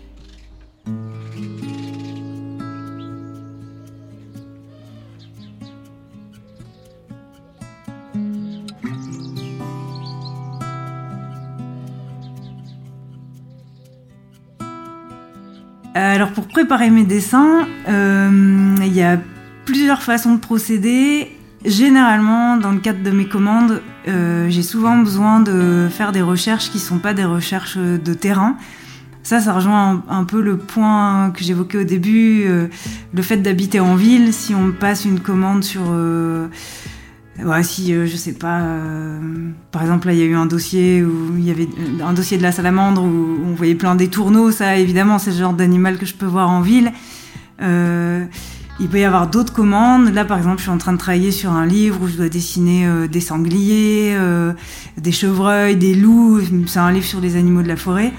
Alors 15.93 16.31
pour 16.31 16.47
préparer 16.47 16.89
mes 16.89 17.03
dessins, 17.03 17.67
euh, 17.88 18.75
il 18.79 18.93
y 18.93 19.01
a 19.01 19.17
plusieurs 19.65 20.01
façons 20.01 20.35
de 20.35 20.39
procéder. 20.39 21.35
Généralement, 21.65 22.57
dans 22.57 22.71
le 22.71 22.79
cadre 22.79 23.03
de 23.03 23.11
mes 23.11 23.27
commandes, 23.27 23.81
euh, 24.08 24.50
j'ai 24.50 24.63
souvent 24.63 24.98
besoin 24.98 25.39
de 25.39 25.88
faire 25.89 26.12
des 26.12 26.22
recherches 26.22 26.72
qui 26.72 26.77
ne 26.77 26.84
sont 26.84 27.00
pas 27.00 27.13
des 27.13 27.25
recherches 27.25 27.77
de 27.77 28.13
terrain. 28.13 28.58
Ça, 29.24 29.39
ça 29.39 29.53
rejoint 29.53 30.03
un, 30.10 30.24
peu 30.24 30.41
le 30.41 30.58
point 30.58 31.31
que 31.31 31.43
j'évoquais 31.43 31.77
au 31.77 31.84
début, 31.84 32.43
euh, 32.46 32.67
le 33.13 33.22
fait 33.22 33.38
d'habiter 33.38 33.79
en 33.79 33.96
ville. 33.96 34.34
Si 34.34 34.55
on 34.55 34.72
passe 34.72 35.05
une 35.05 35.20
commande 35.20 35.63
sur, 35.63 35.84
euh, 35.91 36.48
ouais, 37.43 37.62
si 37.62 37.93
je 37.93 38.15
sais 38.15 38.34
pas, 38.34 38.63
par 39.72 39.84
exemple 39.84 40.08
là, 40.08 40.13
il 40.13 40.20
y 40.20 40.24
a 40.24 40.25
eu 40.25 40.36
un 40.36 40.48
dossier 40.48 41.03
où 41.03 41.38
il 41.38 41.46
y 41.46 41.51
avait 41.51 41.70
un 42.03 42.13
dossier 42.13 42.39
de 42.39 42.43
la 42.43 42.51
salamandre 42.51 43.03
où 43.03 43.38
on 43.46 43.53
voyait 43.53 43.75
plein 43.75 43.93
des 43.93 44.08
tourneaux. 44.08 44.50
Ça, 44.50 44.77
évidemment, 44.77 45.20
c'est 45.20 45.31
le 45.31 45.38
genre 45.38 45.53
d'animal 45.53 46.00
que 46.00 46.08
je 46.08 46.15
peux 46.15 46.25
voir 46.25 46.50
en 46.50 46.62
ville. 46.62 46.91
Il 48.81 48.88
peut 48.88 49.00
y 49.00 49.03
avoir 49.03 49.27
d'autres 49.27 49.53
commandes. 49.53 50.11
Là, 50.11 50.25
par 50.25 50.39
exemple, 50.39 50.57
je 50.57 50.63
suis 50.63 50.71
en 50.71 50.79
train 50.79 50.93
de 50.93 50.97
travailler 50.97 51.29
sur 51.29 51.51
un 51.51 51.67
livre 51.67 52.01
où 52.01 52.07
je 52.07 52.17
dois 52.17 52.29
dessiner 52.29 52.88
euh, 52.88 53.07
des 53.07 53.21
sangliers, 53.21 54.15
euh, 54.15 54.53
des 54.97 55.11
chevreuils, 55.11 55.75
des 55.75 55.93
loups. 55.93 56.41
C'est 56.65 56.79
un 56.79 56.91
livre 56.91 57.05
sur 57.05 57.21
les 57.21 57.35
animaux 57.35 57.61
de 57.61 57.67
la 57.67 57.75
forêt. 57.75 58.11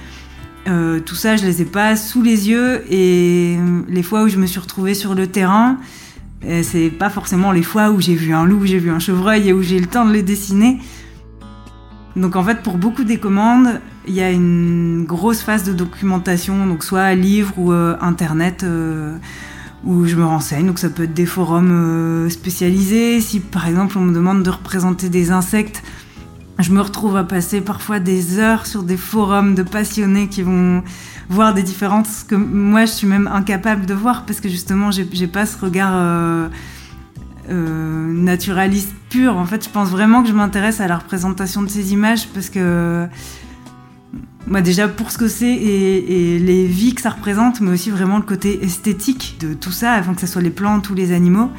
Euh, 0.68 1.00
tout 1.00 1.16
ça, 1.16 1.34
je 1.34 1.44
les 1.44 1.62
ai 1.62 1.64
pas 1.64 1.96
sous 1.96 2.22
les 2.22 2.48
yeux. 2.48 2.84
Et 2.88 3.58
les 3.88 4.02
fois 4.04 4.22
où 4.22 4.28
je 4.28 4.36
me 4.36 4.46
suis 4.46 4.60
retrouvée 4.60 4.94
sur 4.94 5.16
le 5.16 5.26
terrain, 5.26 5.78
c'est 6.62 6.90
pas 6.90 7.10
forcément 7.10 7.50
les 7.50 7.64
fois 7.64 7.90
où 7.90 8.00
j'ai 8.00 8.14
vu 8.14 8.32
un 8.32 8.44
loup, 8.44 8.64
j'ai 8.64 8.78
vu 8.78 8.90
un 8.90 9.00
chevreuil 9.00 9.48
et 9.48 9.52
où 9.52 9.62
j'ai 9.62 9.80
le 9.80 9.86
temps 9.86 10.04
de 10.04 10.12
les 10.12 10.22
dessiner. 10.22 10.78
Donc 12.14 12.36
en 12.36 12.44
fait, 12.44 12.62
pour 12.62 12.78
beaucoup 12.78 13.02
des 13.02 13.18
commandes, 13.18 13.80
il 14.06 14.14
y 14.14 14.22
a 14.22 14.30
une 14.30 15.04
grosse 15.04 15.40
phase 15.40 15.64
de 15.64 15.72
documentation, 15.72 16.66
donc 16.66 16.84
soit 16.84 17.14
livre 17.14 17.52
ou 17.58 17.72
internet 17.72 18.64
où 19.84 20.06
je 20.06 20.16
me 20.16 20.24
renseigne. 20.24 20.66
Donc 20.66 20.78
ça 20.78 20.90
peut 20.90 21.04
être 21.04 21.14
des 21.14 21.26
forums 21.26 21.72
euh, 21.72 22.30
spécialisés. 22.30 23.20
Si 23.20 23.40
par 23.40 23.66
exemple 23.66 23.98
on 23.98 24.02
me 24.02 24.14
demande 24.14 24.42
de 24.42 24.50
représenter 24.50 25.08
des 25.08 25.30
insectes, 25.30 25.82
je 26.58 26.70
me 26.70 26.80
retrouve 26.80 27.16
à 27.16 27.24
passer 27.24 27.60
parfois 27.60 27.98
des 27.98 28.38
heures 28.38 28.66
sur 28.66 28.82
des 28.82 28.96
forums 28.96 29.54
de 29.54 29.62
passionnés 29.62 30.28
qui 30.28 30.42
vont 30.42 30.82
voir 31.28 31.54
des 31.54 31.62
différences 31.62 32.24
que 32.24 32.34
moi 32.34 32.84
je 32.84 32.92
suis 32.92 33.06
même 33.06 33.26
incapable 33.26 33.86
de 33.86 33.94
voir 33.94 34.24
parce 34.26 34.40
que 34.40 34.48
justement 34.48 34.90
j'ai 34.90 35.26
pas 35.26 35.46
ce 35.46 35.58
regard 35.58 35.92
euh, 35.94 36.48
euh, 37.50 38.12
naturaliste 38.12 38.94
pur. 39.10 39.36
En 39.36 39.46
fait, 39.46 39.64
je 39.64 39.70
pense 39.70 39.88
vraiment 39.88 40.22
que 40.22 40.28
je 40.28 40.34
m'intéresse 40.34 40.80
à 40.80 40.86
la 40.86 40.98
représentation 40.98 41.62
de 41.62 41.68
ces 41.68 41.92
images 41.92 42.28
parce 42.28 42.50
que 42.50 43.08
moi 44.46 44.60
déjà 44.60 44.88
pour 44.88 45.10
ce 45.10 45.18
que 45.18 45.28
c'est 45.28 45.52
et, 45.52 46.38
les 46.38 46.66
vies 46.66 46.94
que 46.94 47.00
ça 47.00 47.10
représente, 47.10 47.60
mais 47.60 47.70
aussi 47.70 47.90
vraiment 47.90 48.16
le 48.16 48.24
côté 48.24 48.64
esthétique 48.64 49.36
de 49.40 49.54
tout 49.54 49.72
ça, 49.72 49.92
avant 49.92 50.14
que 50.14 50.20
ce 50.20 50.26
soit 50.26 50.42
les 50.42 50.50
plantes 50.50 50.90
ou 50.90 50.94
les 50.94 51.12
animaux. 51.12 51.50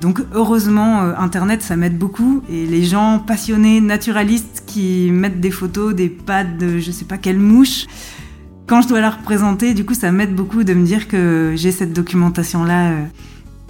Donc 0.00 0.20
heureusement, 0.32 1.02
euh, 1.02 1.14
Internet, 1.16 1.62
ça 1.62 1.76
m'aide 1.76 1.96
beaucoup. 1.96 2.42
Et 2.50 2.66
les 2.66 2.84
gens 2.84 3.18
passionnés, 3.18 3.80
naturalistes, 3.80 4.64
qui 4.66 5.10
mettent 5.10 5.40
des 5.40 5.50
photos 5.50 5.94
des 5.94 6.08
pattes 6.08 6.58
de 6.58 6.78
je 6.78 6.90
sais 6.90 7.06
pas 7.06 7.16
quelle 7.16 7.38
mouche, 7.38 7.86
quand 8.66 8.80
je 8.80 8.88
dois 8.88 9.00
la 9.00 9.10
représenter, 9.10 9.74
du 9.74 9.84
coup, 9.84 9.94
ça 9.94 10.10
m'aide 10.10 10.34
beaucoup 10.34 10.64
de 10.64 10.72
me 10.72 10.84
dire 10.84 11.06
que 11.06 11.52
j'ai 11.54 11.70
cette 11.70 11.92
documentation-là 11.92 12.90
euh, 12.90 13.04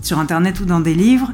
sur 0.03 0.19
Internet 0.19 0.61
ou 0.61 0.65
dans 0.65 0.81
des 0.81 0.95
livres. 0.95 1.33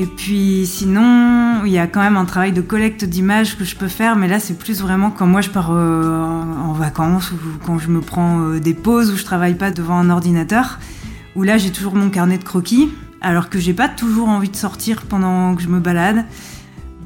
Et 0.00 0.06
puis 0.06 0.64
sinon, 0.64 1.64
il 1.64 1.72
y 1.72 1.78
a 1.78 1.88
quand 1.88 2.00
même 2.00 2.16
un 2.16 2.24
travail 2.24 2.52
de 2.52 2.60
collecte 2.60 3.04
d'images 3.04 3.58
que 3.58 3.64
je 3.64 3.74
peux 3.74 3.88
faire, 3.88 4.14
mais 4.14 4.28
là 4.28 4.38
c'est 4.38 4.56
plus 4.56 4.80
vraiment 4.80 5.10
quand 5.10 5.26
moi 5.26 5.40
je 5.40 5.50
pars 5.50 5.72
euh, 5.72 6.40
en 6.62 6.72
vacances 6.72 7.32
ou 7.32 7.36
quand 7.66 7.80
je 7.80 7.88
me 7.88 8.00
prends 8.00 8.40
euh, 8.42 8.60
des 8.60 8.74
pauses 8.74 9.10
où 9.10 9.16
je 9.16 9.24
travaille 9.24 9.56
pas 9.56 9.72
devant 9.72 9.96
un 9.96 10.08
ordinateur, 10.08 10.78
où 11.34 11.42
là 11.42 11.58
j'ai 11.58 11.72
toujours 11.72 11.96
mon 11.96 12.10
carnet 12.10 12.38
de 12.38 12.44
croquis, 12.44 12.90
alors 13.20 13.50
que 13.50 13.58
j'ai 13.58 13.74
pas 13.74 13.88
toujours 13.88 14.28
envie 14.28 14.50
de 14.50 14.54
sortir 14.54 15.02
pendant 15.02 15.56
que 15.56 15.62
je 15.62 15.68
me 15.68 15.80
balade. 15.80 16.26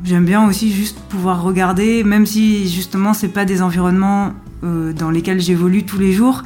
J'aime 0.05 0.27
bien 0.27 0.47
aussi 0.47 0.71
juste 0.71 0.99
pouvoir 1.09 1.43
regarder, 1.43 2.05
même 2.05 2.27
si 2.27 2.69
justement 2.69 3.15
c'est 3.15 3.29
pas 3.29 3.47
des 3.47 3.63
environnements 3.63 4.35
euh, 4.65 4.93
dans 4.93 5.11
lesquels 5.11 5.41
j'évolue 5.41 5.85
tous 5.85 5.99
les 5.99 6.13
jours. 6.13 6.43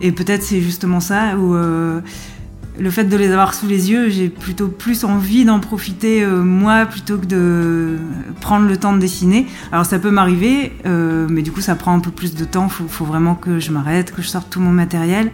Et 0.00 0.12
peut-être 0.12 0.44
c'est 0.44 0.60
justement 0.60 1.00
ça 1.00 1.36
où 1.36 1.56
le 2.78 2.90
fait 2.90 3.04
de 3.04 3.16
les 3.16 3.30
avoir 3.30 3.54
sous 3.54 3.66
les 3.66 3.90
yeux, 3.90 4.08
j'ai 4.08 4.28
plutôt 4.28 4.68
plus 4.68 5.04
envie 5.04 5.44
d'en 5.44 5.58
profiter 5.60 6.22
euh, 6.22 6.42
moi 6.42 6.86
plutôt 6.86 7.18
que 7.18 7.26
de 7.26 7.96
prendre 8.40 8.68
le 8.68 8.76
temps 8.76 8.92
de 8.92 8.98
dessiner. 8.98 9.46
Alors 9.72 9.84
ça 9.84 9.98
peut 9.98 10.10
m'arriver, 10.10 10.72
euh, 10.86 11.26
mais 11.28 11.42
du 11.42 11.50
coup 11.50 11.60
ça 11.60 11.74
prend 11.74 11.94
un 11.94 12.00
peu 12.00 12.10
plus 12.10 12.34
de 12.34 12.44
temps. 12.44 12.68
Il 12.80 12.88
faut, 12.88 13.04
vraiment 13.04 13.34
que 13.34 13.58
je 13.58 13.70
m'arrête, 13.72 14.14
que 14.14 14.22
je 14.22 14.28
sorte 14.28 14.48
tout 14.50 14.60
mon 14.60 14.70
matériel. 14.70 15.30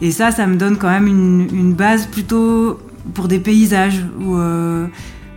Et 0.00 0.10
ça, 0.10 0.30
ça 0.30 0.46
me 0.46 0.56
donne 0.56 0.76
quand 0.76 0.90
même 0.90 1.06
une, 1.06 1.74
base 1.74 2.06
plutôt 2.06 2.78
pour 3.14 3.28
des 3.28 3.38
paysages 3.38 4.04
où 4.20 4.36
euh, 4.36 4.86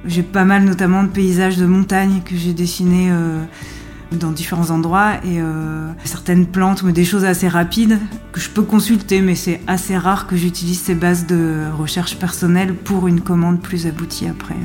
j'ai 0.05 0.23
pas 0.23 0.45
mal 0.45 0.63
notamment 0.63 1.03
de 1.03 1.09
paysages 1.09 1.57
de 1.57 1.65
montagne 1.65 2.21
que 2.25 2.35
j'ai 2.35 2.53
dessinés 2.53 3.11
dans 4.11 4.31
différents 4.31 4.69
endroits 4.69 5.15
et 5.23 5.41
euh, 5.41 5.91
certaines 6.03 6.45
plantes, 6.45 6.83
mais 6.83 6.93
des 6.93 7.05
choses 7.05 7.25
assez 7.25 7.47
rapides 7.47 7.99
que 8.31 8.39
je 8.39 8.49
peux 8.49 8.63
consulter, 8.63 9.21
mais 9.21 9.35
c'est 9.35 9.61
assez 9.67 9.97
rare 9.97 10.27
que 10.27 10.35
j'utilise 10.35 10.79
ces 10.81 10.95
bases 10.95 11.25
de 11.25 11.65
recherche 11.77 12.17
personnelle 12.17 12.73
pour 12.73 13.07
une 13.07 13.21
commande 13.21 13.61
plus 13.61 13.87
aboutie 13.87 14.27
après. 14.27 14.55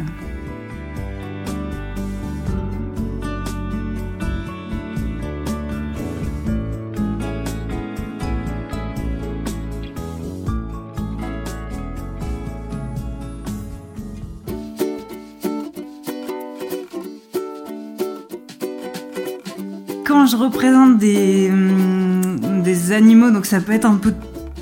Quand 20.12 20.26
je 20.26 20.36
représente 20.36 20.98
des, 20.98 21.48
hum, 21.50 22.62
des 22.62 22.92
animaux, 22.92 23.30
donc 23.30 23.46
ça 23.46 23.62
peut 23.62 23.72
être 23.72 23.86
un 23.86 23.96
peu 23.96 24.12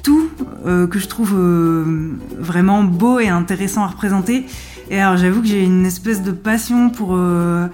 tout 0.00 0.30
euh, 0.64 0.87
que 0.87 1.00
je 1.00 1.09
trouve 1.09 1.35
euh, 1.37 2.12
vraiment 2.38 2.85
beau 2.85 3.19
et 3.19 3.28
intéressant 3.28 3.83
à 3.83 3.88
représenter. 3.88 4.47
Et 4.90 5.00
alors 5.00 5.16
j'avoue 5.16 5.40
que 5.40 5.49
j'ai 5.49 5.64
une 5.64 5.85
espèce 5.85 6.23
de 6.23 6.30
passion 6.30 6.88
pour, 6.88 7.16
euh, 7.16 7.66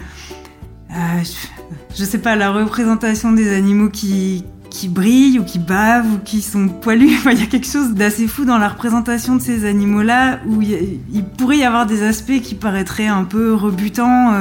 je 1.95 2.05
sais 2.05 2.19
pas, 2.19 2.35
la 2.35 2.51
représentation 2.51 3.33
des 3.33 3.55
animaux 3.55 3.91
qui, 3.91 4.45
qui 4.71 4.89
brillent 4.89 5.39
ou 5.39 5.45
qui 5.45 5.59
bavent 5.59 6.15
ou 6.15 6.19
qui 6.25 6.41
sont 6.41 6.69
poilus. 6.69 7.19
il 7.31 7.39
y 7.39 7.43
a 7.43 7.47
quelque 7.47 7.67
chose 7.67 7.93
d'assez 7.93 8.27
fou 8.27 8.47
dans 8.47 8.57
la 8.57 8.69
représentation 8.69 9.37
de 9.37 9.43
ces 9.43 9.67
animaux-là 9.67 10.41
où 10.47 10.63
il, 10.63 11.25
pourrait 11.37 11.59
y 11.59 11.65
avoir 11.65 11.85
des 11.85 12.03
aspects 12.03 12.41
qui 12.43 12.55
paraîtraient 12.55 13.07
un 13.07 13.25
peu 13.25 13.53
rebutants. 13.53 14.33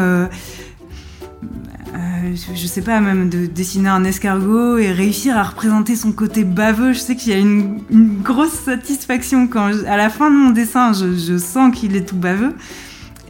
Je 2.54 2.68
sais 2.68 2.82
pas, 2.82 3.00
même 3.00 3.30
de 3.30 3.46
dessiner 3.46 3.90
un 3.90 4.04
escargot 4.04 4.78
et 4.78 4.92
réussir 4.92 5.38
à 5.38 5.44
représenter 5.44 5.96
son 5.96 6.12
côté 6.12 6.44
baveux. 6.44 6.94
Je 6.94 7.00
sais 7.00 7.16
qu'il 7.16 7.32
y 7.32 7.36
a 7.36 7.40
une, 7.40 7.80
grosse 8.22 8.54
satisfaction 8.54 9.48
quand, 9.48 9.72
à 9.88 9.98
la 9.98 10.10
fin 10.10 10.30
de 10.30 10.36
mon 10.36 10.50
dessin, 10.50 10.92
je 10.94 11.38
sens 11.38 11.76
qu'il 11.76 11.96
est 11.96 12.06
tout 12.06 12.18
baveux. 12.18 12.54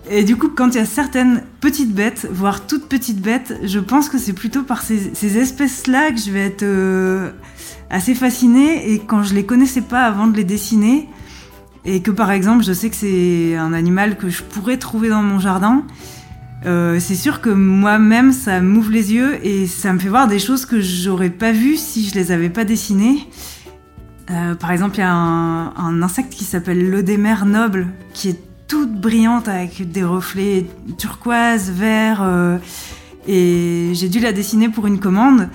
Et 0.10 0.24
du 0.24 0.36
coup, 0.36 0.50
quand 0.50 0.70
il 0.70 0.76
y 0.76 0.80
a 0.80 0.86
certaines 0.86 1.44
petites 1.62 1.94
bêtes, 1.94 2.28
voire 2.32 2.68
toutes 2.68 2.88
petites 2.88 3.22
bêtes, 3.22 3.60
je 3.64 3.80
pense 3.80 4.08
que 4.08 4.18
c'est 4.18 4.34
plutôt 4.34 4.62
par 4.62 4.84
ces, 4.84 5.38
espèces-là 5.38 6.12
que 6.12 6.20
je 6.20 6.30
vais 6.30 6.46
être 6.46 6.64
euh, 6.64 7.32
assez 7.90 8.14
fascinée. 8.14 8.92
Et 8.92 9.00
quand 9.00 9.24
je 9.24 9.34
les 9.34 9.46
connaissais 9.46 9.82
pas 9.82 10.04
avant 10.04 10.28
de 10.28 10.38
les 10.38 10.44
dessiner, 10.44 11.10
et 11.86 12.02
que 12.02 12.12
par 12.12 12.32
exemple, 12.32 12.64
je 12.64 12.74
sais 12.74 12.90
que 12.90 12.96
c'est 12.96 13.56
un 13.56 13.74
animal 13.74 14.18
que 14.18 14.30
je 14.30 14.44
pourrais 14.44 14.78
trouver 14.78 15.10
dans 15.10 15.24
mon 15.24 15.40
jardin, 15.40 15.84
euh, 16.66 17.00
c'est 17.00 17.16
sûr 17.16 17.42
que 17.42 17.50
moi-même, 17.50 18.32
ça 18.32 18.62
m'ouvre 18.62 18.92
les 18.92 19.14
yeux 19.14 19.38
et 19.46 19.68
ça 19.68 19.94
me 19.94 20.00
fait 20.00 20.10
voir 20.10 20.28
des 20.28 20.40
choses 20.40 20.66
que 20.66 20.82
j'aurais 20.82 21.30
pas 21.30 21.52
vues 21.52 21.78
si 21.78 22.08
je 22.10 22.16
les 22.16 22.32
avais 22.32 22.50
pas 22.50 22.66
dessinées. 22.66 23.28
Euh, 24.32 24.56
par 24.56 24.72
exemple, 24.72 24.96
il 24.96 25.02
y 25.02 25.04
a 25.04 25.12
un, 25.12 26.02
insecte 26.02 26.34
qui 26.34 26.44
s'appelle 26.44 26.90
l'odémer 26.90 27.36
noble, 27.46 27.88
qui 28.14 28.30
est 28.30 28.40
toute 28.68 28.92
brillante 28.92 29.48
avec 29.48 29.92
des 29.92 30.04
reflets 30.04 30.66
turquoise, 30.98 31.72
vert. 31.72 32.22
Euh, 32.24 32.58
et 33.28 33.92
j'ai 33.94 34.10
dû 34.10 34.20
la 34.20 34.32
dessiner 34.32 34.70
pour 34.70 34.88
une 34.88 35.00
commande 35.00 35.50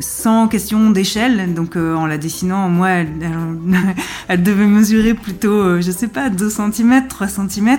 sans 0.00 0.48
question 0.48 0.90
d'échelle. 0.90 1.54
Donc 1.54 1.76
en 1.76 2.06
la 2.06 2.18
dessinant, 2.18 2.68
moi, 2.68 2.88
elle, 4.28 4.42
devait 4.42 4.66
mesurer 4.66 5.14
plutôt, 5.14 5.52
euh, 5.52 5.80
je 5.80 5.90
sais 5.90 6.08
pas, 6.08 6.30
2 6.30 6.50
cm, 6.50 7.06
3 7.08 7.28
cm. 7.28 7.78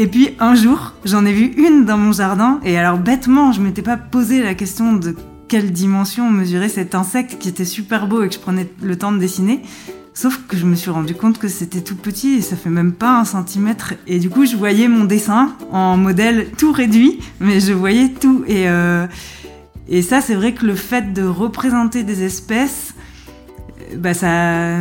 Et 0.00 0.06
puis 0.06 0.30
un 0.38 0.54
jour, 0.54 0.94
j'en 1.04 1.26
ai 1.26 1.32
vu 1.32 1.46
une 1.56 1.84
dans 1.84 1.98
mon 1.98 2.12
jardin. 2.12 2.60
Et 2.64 2.78
alors 2.78 2.98
bêtement, 2.98 3.50
je 3.50 3.60
m'étais 3.60 3.82
pas 3.82 3.96
posé 3.96 4.40
la 4.40 4.54
question 4.54 4.92
de 4.92 5.16
quelle 5.48 5.72
dimension 5.72 6.30
mesurait 6.30 6.68
cet 6.68 6.94
insecte 6.94 7.36
qui 7.40 7.48
était 7.48 7.64
super 7.64 8.06
beau 8.06 8.22
et 8.22 8.28
que 8.28 8.34
je 8.34 8.38
prenais 8.38 8.70
le 8.80 8.96
temps 8.96 9.10
de 9.10 9.18
dessiner. 9.18 9.60
Sauf 10.14 10.40
que 10.46 10.56
je 10.56 10.66
me 10.66 10.76
suis 10.76 10.90
rendu 10.90 11.14
compte 11.14 11.38
que 11.38 11.48
c'était 11.48 11.80
tout 11.80 11.96
petit 11.96 12.34
et 12.34 12.42
ça 12.42 12.54
fait 12.54 12.70
même 12.70 12.92
pas 12.92 13.18
un 13.18 13.24
centimètre. 13.24 13.94
Et 14.06 14.20
du 14.20 14.30
coup, 14.30 14.46
je 14.46 14.56
voyais 14.56 14.86
mon 14.86 15.02
dessin 15.02 15.56
en 15.72 15.96
modèle 15.96 16.46
tout 16.56 16.70
réduit, 16.70 17.18
mais 17.40 17.58
je 17.58 17.72
voyais 17.72 18.08
tout. 18.08 18.44
Et, 18.46 18.68
euh, 18.68 19.08
et 19.88 20.02
ça, 20.02 20.20
c'est 20.20 20.36
vrai 20.36 20.54
que 20.54 20.64
le 20.64 20.76
fait 20.76 21.12
de 21.12 21.24
représenter 21.24 22.04
des 22.04 22.22
espèces, 22.22 22.94
bah 23.96 24.14
ça, 24.14 24.76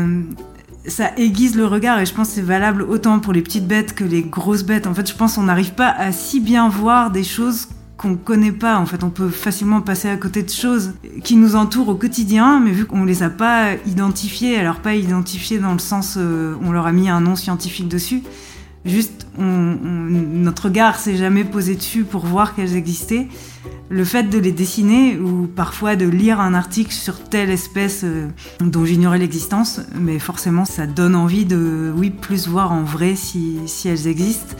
ça 0.87 1.11
aiguise 1.17 1.55
le 1.55 1.65
regard 1.65 1.99
et 1.99 2.05
je 2.05 2.13
pense 2.13 2.29
que 2.29 2.35
c'est 2.35 2.41
valable 2.41 2.81
autant 2.81 3.19
pour 3.19 3.33
les 3.33 3.41
petites 3.41 3.67
bêtes 3.67 3.93
que 3.93 4.03
les 4.03 4.23
grosses 4.23 4.63
bêtes. 4.63 4.87
En 4.87 4.93
fait, 4.93 5.07
je 5.09 5.15
pense 5.15 5.35
qu'on 5.35 5.43
n'arrive 5.43 5.73
pas 5.73 5.89
à 5.89 6.11
si 6.11 6.39
bien 6.39 6.69
voir 6.69 7.11
des 7.11 7.23
choses 7.23 7.67
qu'on 7.97 8.15
connaît 8.15 8.51
pas. 8.51 8.77
En 8.77 8.85
fait, 8.85 9.03
on 9.03 9.09
peut 9.09 9.29
facilement 9.29 9.81
passer 9.81 10.09
à 10.09 10.17
côté 10.17 10.43
de 10.43 10.49
choses 10.49 10.93
qui 11.23 11.35
nous 11.35 11.55
entourent 11.55 11.89
au 11.89 11.95
quotidien, 11.95 12.59
mais 12.59 12.71
vu 12.71 12.85
qu'on 12.85 13.05
les 13.05 13.23
a 13.23 13.29
pas 13.29 13.73
identifiées, 13.85 14.57
alors 14.57 14.77
pas 14.77 14.95
identifiées 14.95 15.59
dans 15.59 15.73
le 15.73 15.79
sens 15.79 16.15
euh, 16.17 16.55
on 16.61 16.71
leur 16.71 16.87
a 16.87 16.91
mis 16.91 17.09
un 17.09 17.21
nom 17.21 17.35
scientifique 17.35 17.87
dessus, 17.87 18.21
juste 18.87 19.27
notre 19.37 20.65
regard 20.65 20.97
s'est 20.97 21.15
jamais 21.15 21.43
posé 21.43 21.75
dessus 21.75 22.03
pour 22.03 22.25
voir 22.25 22.55
qu'elles 22.55 22.75
existaient. 22.75 23.27
Le 23.89 24.03
fait 24.03 24.23
de 24.23 24.37
les 24.37 24.51
dessiner 24.51 25.17
ou 25.17 25.47
parfois 25.47 25.95
de 25.95 26.05
lire 26.05 26.41
un 26.41 26.53
article 26.53 26.91
sur 26.91 27.23
telle 27.23 27.49
espèce 27.49 28.01
euh, 28.03 28.27
dont 28.59 28.83
j'ignorais 28.83 29.17
l'existence, 29.17 29.79
mais 29.95 30.19
forcément 30.19 30.65
ça 30.65 30.87
donne 30.87 31.15
envie 31.15 31.45
de, 31.45 31.93
oui, 31.95 32.09
plus 32.09 32.47
voir 32.47 32.73
en 32.73 32.83
vrai 32.83 33.15
si, 33.15 33.59
si 33.65 33.87
elles 33.87 34.07
existent. 34.07 34.55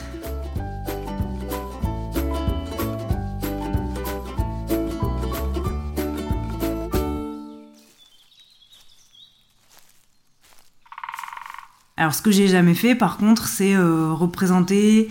Alors 11.98 12.14
ce 12.14 12.22
que 12.22 12.30
j'ai 12.30 12.48
jamais 12.48 12.76
fait 12.76 12.94
par 12.94 13.18
contre, 13.18 13.48
c'est 13.48 13.74
euh, 13.74 14.14
représenter 14.14 15.10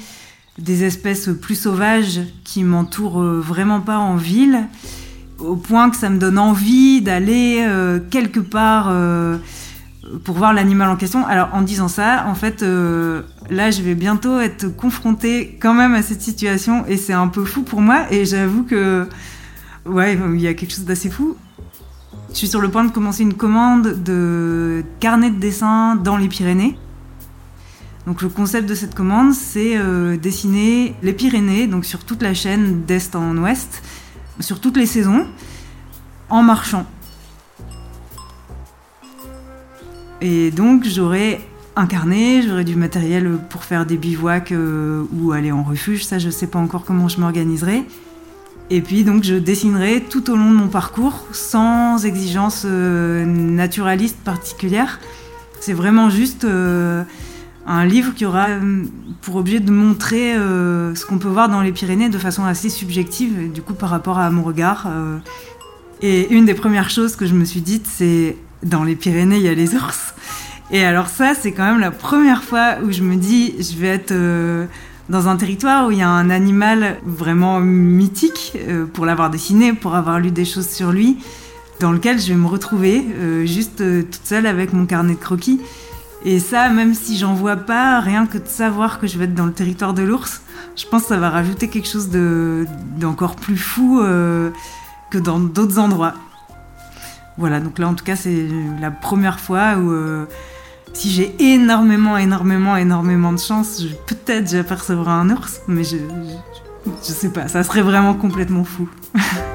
des 0.58 0.84
espèces 0.84 1.28
plus 1.42 1.56
sauvages 1.56 2.20
qui 2.44 2.62
m'entourent 2.62 3.20
euh, 3.20 3.40
vraiment 3.40 3.80
pas 3.80 3.98
en 3.98 4.14
ville, 4.14 4.68
au 5.38 5.56
point 5.56 5.90
que 5.90 5.96
ça 5.96 6.08
me 6.08 6.18
donne 6.18 6.38
envie 6.38 7.02
d'aller 7.02 7.58
euh, 7.60 7.98
quelque 8.10 8.40
part 8.40 8.90
pour 10.24 10.36
voir 10.36 10.54
l'animal 10.54 10.88
en 10.88 10.96
question. 10.96 11.26
Alors 11.26 11.48
en 11.52 11.62
disant 11.62 11.88
ça, 11.88 12.24
en 12.28 12.36
fait, 12.36 12.62
là 12.62 13.70
je 13.72 13.82
vais 13.82 13.96
bientôt 13.96 14.38
être 14.38 14.68
confrontée 14.68 15.58
quand 15.60 15.74
même 15.74 15.94
à 15.94 16.02
cette 16.02 16.22
situation 16.22 16.86
et 16.86 16.96
c'est 16.96 17.12
un 17.12 17.28
peu 17.28 17.44
fou 17.44 17.64
pour 17.64 17.80
moi 17.80 18.06
et 18.12 18.24
j'avoue 18.24 18.62
que 18.62 19.08
ouais, 19.84 20.16
il 20.34 20.40
y 20.40 20.46
a 20.46 20.54
quelque 20.54 20.72
chose 20.72 20.84
d'assez 20.84 21.10
fou. 21.10 21.36
Je 22.36 22.40
suis 22.40 22.48
sur 22.48 22.60
le 22.60 22.68
point 22.68 22.84
de 22.84 22.92
commencer 22.92 23.22
une 23.22 23.32
commande 23.32 24.02
de 24.04 24.84
carnet 25.00 25.30
de 25.30 25.38
dessin 25.38 25.96
dans 25.96 26.18
les 26.18 26.28
Pyrénées. 26.28 26.78
Donc 28.06 28.20
le 28.20 28.28
concept 28.28 28.68
de 28.68 28.74
cette 28.74 28.94
commande, 28.94 29.32
c'est 29.32 29.78
euh, 29.78 30.18
dessiner 30.18 30.94
les 31.02 31.14
Pyrénées, 31.14 31.66
donc 31.66 31.86
sur 31.86 32.04
toute 32.04 32.20
la 32.20 32.34
chaîne 32.34 32.84
d'est 32.84 33.16
en 33.16 33.38
ouest, 33.38 33.82
sur 34.40 34.60
toutes 34.60 34.76
les 34.76 34.84
saisons, 34.84 35.26
en 36.28 36.42
marchant. 36.42 36.84
Et 40.20 40.50
donc 40.50 40.84
j'aurai 40.84 41.40
un 41.74 41.86
carnet, 41.86 42.42
j'aurai 42.42 42.64
du 42.64 42.76
matériel 42.76 43.38
pour 43.48 43.64
faire 43.64 43.86
des 43.86 43.96
bivouacs 43.96 44.52
euh, 44.52 45.06
ou 45.14 45.32
aller 45.32 45.52
en 45.52 45.62
refuge, 45.62 46.04
ça 46.04 46.18
je 46.18 46.28
sais 46.28 46.48
pas 46.48 46.58
encore 46.58 46.84
comment 46.84 47.08
je 47.08 47.18
m'organiserai. 47.18 47.86
Et 48.70 48.80
puis 48.80 49.04
donc 49.04 49.22
je 49.22 49.34
dessinerai 49.34 50.02
tout 50.02 50.30
au 50.30 50.36
long 50.36 50.50
de 50.50 50.56
mon 50.56 50.68
parcours 50.68 51.26
sans 51.32 52.04
exigence 52.04 52.62
euh, 52.64 53.24
naturaliste 53.24 54.18
particulière. 54.18 54.98
C'est 55.60 55.72
vraiment 55.72 56.10
juste 56.10 56.44
euh, 56.44 57.04
un 57.66 57.84
livre 57.84 58.12
qui 58.14 58.26
aura 58.26 58.48
euh, 58.48 58.82
pour 59.22 59.36
objet 59.36 59.60
de 59.60 59.70
montrer 59.70 60.34
ce 60.34 61.06
qu'on 61.06 61.18
peut 61.18 61.28
voir 61.28 61.48
dans 61.48 61.60
les 61.60 61.72
Pyrénées 61.72 62.08
de 62.08 62.18
façon 62.18 62.44
assez 62.44 62.68
subjective, 62.68 63.52
du 63.52 63.62
coup 63.62 63.74
par 63.74 63.90
rapport 63.90 64.18
à 64.18 64.30
mon 64.30 64.42
regard. 64.42 64.88
Et 66.02 66.32
une 66.32 66.44
des 66.44 66.54
premières 66.54 66.90
choses 66.90 67.16
que 67.16 67.26
je 67.26 67.34
me 67.34 67.44
suis 67.44 67.60
dites, 67.60 67.86
c'est 67.86 68.36
dans 68.62 68.84
les 68.84 68.94
Pyrénées, 68.94 69.36
il 69.36 69.42
y 69.42 69.48
a 69.48 69.54
les 69.54 69.74
ours. 69.74 70.14
Et 70.70 70.84
alors 70.84 71.08
ça, 71.08 71.34
c'est 71.34 71.52
quand 71.52 71.64
même 71.64 71.80
la 71.80 71.90
première 71.90 72.44
fois 72.44 72.76
où 72.84 72.92
je 72.92 73.02
me 73.02 73.16
dis, 73.16 73.54
je 73.58 73.76
vais 73.76 73.88
être 73.88 74.12
dans 75.08 75.28
un 75.28 75.36
territoire 75.36 75.86
où 75.86 75.90
il 75.92 75.98
y 75.98 76.02
a 76.02 76.08
un 76.08 76.30
animal 76.30 76.98
vraiment 77.04 77.60
mythique, 77.60 78.52
euh, 78.56 78.86
pour 78.86 79.06
l'avoir 79.06 79.30
dessiné, 79.30 79.72
pour 79.72 79.94
avoir 79.94 80.18
lu 80.18 80.30
des 80.30 80.44
choses 80.44 80.68
sur 80.68 80.90
lui, 80.90 81.18
dans 81.80 81.92
lequel 81.92 82.18
je 82.18 82.28
vais 82.28 82.34
me 82.34 82.46
retrouver 82.46 83.06
euh, 83.18 83.46
juste 83.46 83.80
euh, 83.80 84.02
toute 84.02 84.24
seule 84.24 84.46
avec 84.46 84.72
mon 84.72 84.86
carnet 84.86 85.14
de 85.14 85.20
croquis. 85.20 85.60
Et 86.24 86.40
ça, 86.40 86.70
même 86.70 86.94
si 86.94 87.16
j'en 87.16 87.34
vois 87.34 87.56
pas, 87.56 88.00
rien 88.00 88.26
que 88.26 88.38
de 88.38 88.48
savoir 88.48 88.98
que 88.98 89.06
je 89.06 89.18
vais 89.18 89.26
être 89.26 89.34
dans 89.34 89.46
le 89.46 89.52
territoire 89.52 89.94
de 89.94 90.02
l'ours, 90.02 90.42
je 90.74 90.84
pense 90.86 91.02
que 91.02 91.08
ça 91.08 91.18
va 91.18 91.30
rajouter 91.30 91.68
quelque 91.68 91.88
chose 91.88 92.10
d'encore 92.98 93.36
plus 93.36 93.56
fou 93.56 94.00
que 95.10 95.18
dans 95.18 95.38
d'autres 95.38 95.78
endroits. 95.78 96.14
Voilà, 97.38 97.60
donc 97.60 97.78
là 97.78 97.86
en 97.86 97.94
tout 97.94 98.04
cas 98.04 98.16
c'est 98.16 98.48
la 98.80 98.90
première 98.90 99.38
fois 99.38 99.76
où 99.76 99.92
si 100.96 101.10
j'ai 101.10 101.34
énormément, 101.38 102.16
énormément, 102.16 102.74
énormément 102.74 103.32
de 103.34 103.38
chance, 103.38 103.84
peut-être 104.06 104.50
j'apercevrai 104.50 105.10
un 105.10 105.28
ours, 105.28 105.60
mais 105.68 105.84
je, 105.84 105.98
je, 107.02 107.12
sais 107.12 107.28
pas, 107.28 107.48
ça 107.48 107.62
serait 107.64 107.82
vraiment 107.82 108.14
complètement 108.14 108.64
fou. 108.64 108.88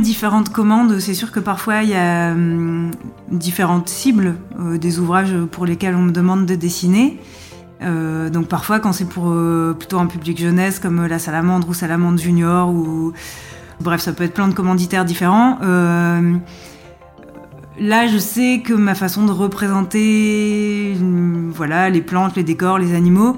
Différentes 0.00 0.50
commandes, 0.50 1.00
c'est 1.00 1.14
sûr 1.14 1.32
que 1.32 1.40
parfois 1.40 1.82
il 1.82 1.90
y 1.90 1.94
a 1.94 2.30
hum, 2.30 2.92
différentes 3.30 3.88
cibles 3.88 4.36
euh, 4.60 4.78
des 4.78 5.00
ouvrages 5.00 5.34
pour 5.50 5.66
lesquels 5.66 5.94
on 5.96 6.02
me 6.02 6.12
demande 6.12 6.46
de 6.46 6.54
dessiner. 6.54 7.18
Euh, 7.82 8.30
donc 8.30 8.46
parfois 8.46 8.78
quand 8.78 8.92
c'est 8.92 9.08
pour 9.08 9.30
euh, 9.30 9.74
plutôt 9.76 9.98
un 9.98 10.06
public 10.06 10.38
jeunesse 10.38 10.78
comme 10.78 11.06
La 11.06 11.18
Salamandre 11.18 11.68
ou 11.68 11.74
Salamandre 11.74 12.18
Junior 12.18 12.68
ou 12.68 13.12
bref 13.80 14.00
ça 14.00 14.12
peut 14.12 14.24
être 14.24 14.34
plein 14.34 14.48
de 14.48 14.54
commanditaires 14.54 15.04
différents. 15.04 15.58
là 17.80 18.06
je 18.06 18.18
sais 18.18 18.62
que 18.64 18.74
ma 18.74 18.94
façon 18.94 19.26
de 19.26 19.32
représenter 19.32 20.96
hum, 21.00 21.50
voilà 21.52 21.90
les 21.90 22.02
plantes, 22.02 22.36
les 22.36 22.44
décors, 22.44 22.78
les 22.78 22.94
animaux, 22.94 23.36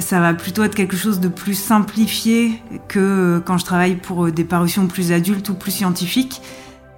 ça 0.00 0.20
va 0.20 0.34
plutôt 0.34 0.62
être 0.64 0.74
quelque 0.74 0.96
chose 0.96 1.20
de 1.20 1.28
plus 1.28 1.54
simplifié 1.54 2.62
que 2.88 3.42
quand 3.44 3.58
je 3.58 3.64
travaille 3.64 3.96
pour 3.96 4.26
euh, 4.26 4.32
des 4.32 4.44
parutions 4.44 4.86
plus 4.86 5.12
adultes 5.12 5.48
ou 5.48 5.54
plus 5.54 5.70
scientifiques. 5.70 6.42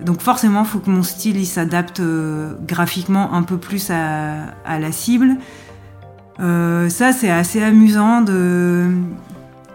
Donc 0.00 0.20
forcément, 0.20 0.62
il 0.62 0.66
faut 0.66 0.78
que 0.78 0.90
mon 0.90 1.02
style 1.02 1.44
s'adapte 1.46 2.00
euh, 2.00 2.54
graphiquement 2.66 3.34
un 3.34 3.42
peu 3.42 3.56
plus 3.56 3.90
à, 3.90 4.78
la 4.78 4.92
cible. 4.92 5.36
Euh, 6.40 6.88
ça, 6.88 7.12
c'est 7.12 7.30
assez 7.30 7.62
amusant 7.62 8.20
de, 8.20 8.86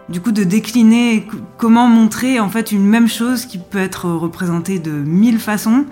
du 0.09 0.19
coup, 0.19 0.31
de 0.31 0.43
décliner 0.43 1.27
comment 1.57 1.87
montrer 1.87 2.39
en 2.39 2.49
fait 2.49 2.71
une 2.71 2.85
même 2.85 3.07
chose 3.07 3.45
qui 3.45 3.57
peut 3.57 3.77
être 3.77 4.09
représentée 4.09 4.79
de 4.79 4.91
mille 4.91 5.39
façons, 5.39 5.85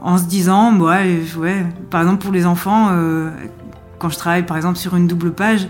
en 0.00 0.16
se 0.16 0.24
disant, 0.24 0.74
ouais, 0.78 1.20
ouais 1.36 1.66
par 1.90 2.00
exemple 2.00 2.22
pour 2.22 2.32
les 2.32 2.46
enfants, 2.46 2.90
quand 3.98 4.08
je 4.08 4.16
travaille 4.16 4.46
par 4.46 4.56
exemple 4.56 4.78
sur 4.78 4.96
une 4.96 5.06
double 5.06 5.32
page, 5.32 5.68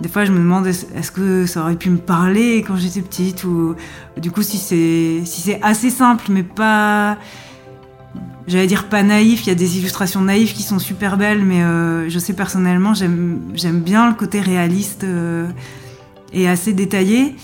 des 0.00 0.08
fois, 0.08 0.24
je 0.24 0.32
me 0.32 0.38
demande 0.38 0.66
est-ce 0.66 1.10
que 1.10 1.46
ça 1.46 1.62
aurait 1.62 1.76
pu 1.76 1.90
me 1.90 1.98
parler 1.98 2.64
quand 2.66 2.76
j'étais 2.76 3.02
petite 3.02 3.44
ou 3.44 3.74
du 4.16 4.30
coup 4.30 4.42
si 4.42 4.56
c'est 4.56 5.22
si 5.24 5.42
c'est 5.42 5.60
assez 5.62 5.90
simple 5.90 6.24
mais 6.30 6.42
pas 6.42 7.18
j'allais 8.46 8.66
dire 8.66 8.88
pas 8.88 9.02
naïf, 9.02 9.44
il 9.44 9.48
y 9.48 9.52
a 9.52 9.54
des 9.54 9.78
illustrations 9.78 10.22
naïves 10.22 10.54
qui 10.54 10.62
sont 10.62 10.78
super 10.78 11.18
belles 11.18 11.44
mais 11.44 11.62
euh, 11.62 12.08
je 12.08 12.18
sais 12.18 12.32
personnellement 12.32 12.94
j'aime 12.94 13.80
bien 13.80 14.08
le 14.08 14.14
côté 14.14 14.40
réaliste 14.40 15.04
euh, 15.04 15.48
et 16.32 16.48
assez 16.48 16.72
détaillé. 16.72 17.36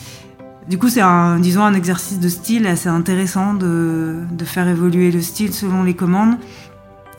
Du 0.68 0.78
coup, 0.78 0.88
c'est 0.88 1.00
un 1.00 1.38
disons 1.38 1.62
un 1.62 1.74
exercice 1.74 2.18
de 2.18 2.28
style 2.28 2.66
assez 2.66 2.88
intéressant 2.88 3.54
de 3.54 4.16
de 4.32 4.44
faire 4.44 4.66
évoluer 4.66 5.12
le 5.12 5.20
style 5.20 5.52
selon 5.52 5.84
les 5.84 5.94
commandes 5.94 6.36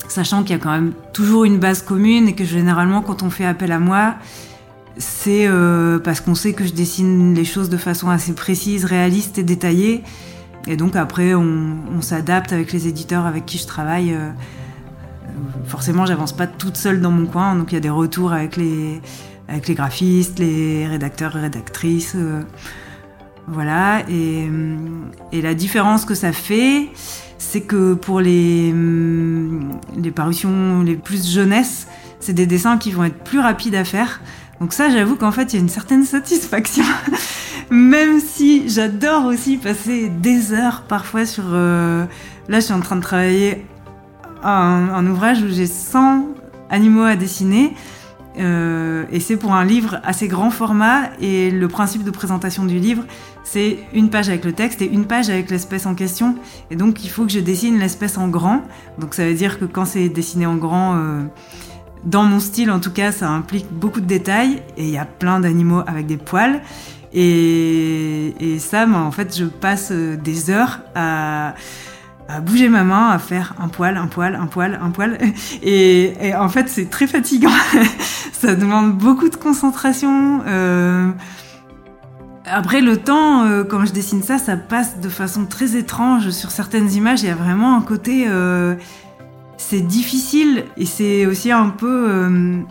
sachant 0.08 0.44
qu'il 0.44 0.52
y 0.52 0.60
a 0.60 0.62
quand 0.62 0.72
même 0.72 0.94
toujours 1.14 1.46
une 1.46 1.60
base 1.60 1.82
commune 1.82 2.28
et 2.28 2.36
que 2.36 2.46
généralement 2.46 3.02
quand 3.02 3.24
on 3.24 3.30
fait 3.30 3.46
appel 3.46 3.72
à 3.72 3.80
moi, 3.80 4.16
c'est 5.00 5.48
euh, 5.48 6.00
parce 6.00 6.22
qu'on 6.22 6.36
sait 6.36 6.54
que 6.54 6.66
je 6.66 6.74
dessine 6.74 7.34
les 7.34 7.46
choses 7.46 7.70
de 7.70 7.78
façon 7.78 8.10
assez 8.10 8.34
précise, 8.34 8.86
réaliste 8.86 9.38
et 9.38 9.44
détaillée. 9.44 10.04
Et 10.68 10.76
donc 10.76 10.96
après, 10.96 11.34
on, 11.34 12.02
s'adapte 12.02 12.54
avec 12.54 12.72
les 12.74 12.88
éditeurs 12.88 13.26
avec 13.26 13.46
qui 13.46 13.58
je 13.58 13.68
travaille. 13.68 14.14
Euh, 14.14 14.30
forcément, 15.66 16.06
j'avance 16.06 16.34
pas 16.34 16.48
toute 16.48 16.78
seule 16.78 17.02
dans 17.02 17.12
mon 17.12 17.26
coin, 17.26 17.56
donc 17.56 17.72
il 17.72 17.76
y 17.76 17.78
a 17.78 17.82
des 17.82 17.90
retours 17.90 18.34
avec 18.34 18.58
les, 18.58 19.02
graphistes, 19.74 20.40
les 20.40 20.88
rédacteurs 20.88 21.34
rédactrices. 21.34 22.14
Euh, 22.16 22.42
voilà. 23.48 24.02
Et, 24.10 24.48
et, 25.32 25.42
la 25.42 25.54
différence 25.54 26.06
que 26.06 26.16
ça 26.16 26.34
fait, 26.34 26.90
c'est 27.38 27.62
que 27.62 27.94
pour 27.94 28.20
les, 28.20 28.74
les 29.96 30.12
parutions 30.12 30.82
les 30.82 30.96
plus 30.96 31.30
jeunesse, 31.30 31.88
c'est 32.20 32.34
des 32.34 32.46
dessins 32.46 32.78
qui 32.78 32.92
vont 32.92 33.06
être 33.06 33.24
plus 33.24 33.40
rapides 33.40 33.76
à 33.76 33.86
faire. 33.86 34.22
Donc 34.60 34.74
ça, 34.74 34.90
j'avoue 34.90 35.16
qu'en 35.16 35.32
fait, 35.32 35.54
il 35.54 35.58
y 35.58 35.60
a 35.60 35.62
une 35.62 35.70
certaine 35.70 36.04
satisfaction. 36.04 36.84
Même 37.70 38.20
si 38.20 38.70
j'adore 38.70 39.26
aussi 39.26 39.58
passer 39.58 40.10
des 40.10 40.54
heures 40.54 40.84
parfois 40.88 41.26
sur... 41.26 41.44
Euh, 41.48 42.06
là, 42.48 42.60
je 42.60 42.66
suis 42.66 42.74
en 42.74 42.80
train 42.80 42.96
de 42.96 43.02
travailler 43.02 43.66
un, 44.44 45.06
ouvrage 45.08 45.42
où 45.42 45.50
j'ai 45.50 45.68
100 45.68 46.26
animaux 46.70 47.04
à 47.04 47.16
dessiner. 47.16 47.74
Euh, 48.40 49.06
et 49.12 49.20
c'est 49.20 49.36
pour 49.36 49.54
un 49.54 49.66
livre 49.66 50.00
assez 50.04 50.28
grand 50.28 50.50
format. 50.50 51.10
Et 51.22 51.52
le 51.52 51.68
principe 51.68 52.04
de 52.04 52.12
présentation 52.12 52.66
du 52.66 52.80
livre, 52.80 53.04
c'est 53.44 53.78
une 53.94 54.10
page 54.10 54.28
avec 54.30 54.44
le 54.44 54.54
texte 54.54 54.82
et 54.82 54.86
une 54.86 55.06
page 55.06 55.30
avec 55.30 55.52
l'espèce 55.52 55.86
en 55.86 55.94
question. 55.94 56.36
Et 56.72 56.76
donc, 56.76 57.04
il 57.04 57.10
faut 57.10 57.26
que 57.26 57.32
je 57.32 57.40
dessine 57.40 57.78
l'espèce 57.78 58.18
en 58.18 58.28
grand. 58.28 58.64
Donc, 58.98 59.14
ça 59.14 59.26
veut 59.26 59.36
dire 59.36 59.60
que 59.60 59.66
quand 59.66 59.86
c'est 59.86 60.10
dessiné 60.10 60.48
en 60.48 60.56
grand... 60.56 60.96
Euh, 60.96 61.24
dans 62.08 62.24
mon 62.24 62.40
style, 62.40 62.72
en 62.72 62.80
tout 62.80 62.92
cas, 62.92 63.12
ça 63.12 63.30
implique 63.30 63.68
beaucoup 63.70 64.00
de 64.00 64.06
détails 64.06 64.62
et 64.78 64.86
il 64.86 64.90
y 64.90 64.98
a 64.98 65.06
plein 65.06 65.42
d'animaux 65.42 65.82
avec 65.86 66.08
des 66.08 66.16
poils. 66.16 66.62
Et, 67.14 68.58
ça, 68.60 68.88
en 68.88 69.12
fait, 69.12 69.38
je 69.38 69.44
passe 69.46 69.90
euh, 69.92 70.16
des 70.16 70.50
heures 70.50 70.80
à, 70.96 71.54
bouger 72.42 72.70
ma 72.70 72.84
main, 72.84 73.10
à 73.10 73.20
faire 73.20 73.56
un 73.60 73.68
poil, 73.68 73.98
un 73.98 74.08
poil, 74.08 74.36
un 74.36 74.48
poil, 74.48 74.80
un 74.82 74.90
poil. 74.90 75.18
Et, 75.64 76.14
en 76.38 76.48
fait, 76.48 76.70
c'est 76.70 76.90
très 76.90 77.08
fatigant. 77.08 77.52
ça 78.32 78.56
demande 78.56 78.98
beaucoup 78.98 79.28
de 79.28 79.36
concentration. 79.36 80.42
Euh, 80.48 81.12
après, 82.46 82.80
le 82.80 82.96
temps, 82.96 83.44
euh, 83.44 83.66
quand 83.66 83.86
je 83.86 83.92
dessine 83.92 84.24
ça, 84.24 84.38
ça 84.38 84.56
passe 84.56 85.02
de 85.02 85.10
façon 85.10 85.46
très 85.46 85.76
étrange. 85.76 86.30
Sur 86.30 86.52
certaines 86.52 86.90
images, 86.94 87.22
il 87.22 87.28
y 87.28 87.32
a 87.32 87.36
vraiment 87.36 87.76
un 87.76 87.82
côté 87.82 88.28
c'est 89.58 89.82
difficile 89.82 90.66
et 90.78 90.86
c'est 90.86 91.26
aussi 91.26 91.52
un 91.52 91.70
peu 91.70 92.10
euh, 92.10 92.62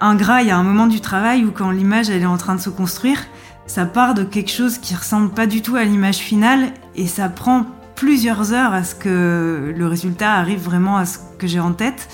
ingrat. 0.00 0.42
Il 0.42 0.48
y 0.48 0.50
a 0.50 0.56
un 0.56 0.62
moment 0.62 0.86
du 0.86 1.00
travail 1.00 1.44
où 1.44 1.50
quand 1.50 1.70
l'image 1.70 2.10
elle 2.10 2.22
est 2.22 2.26
en 2.26 2.36
train 2.36 2.54
de 2.54 2.60
se 2.60 2.70
construire, 2.70 3.26
ça 3.66 3.86
part 3.86 4.14
de 4.14 4.22
quelque 4.22 4.50
chose 4.50 4.78
qui 4.78 4.94
ressemble 4.94 5.30
pas 5.30 5.46
du 5.46 5.62
tout 5.62 5.76
à 5.76 5.84
l'image 5.84 6.18
finale 6.18 6.72
et 6.94 7.06
ça 7.06 7.28
prend 7.28 7.66
plusieurs 7.94 8.52
heures 8.52 8.72
à 8.72 8.84
ce 8.84 8.94
que 8.94 9.74
le 9.76 9.86
résultat 9.86 10.32
arrive 10.32 10.60
vraiment 10.60 10.96
à 10.96 11.06
ce 11.06 11.18
que 11.38 11.46
j'ai 11.46 11.60
en 11.60 11.72
tête. 11.72 12.08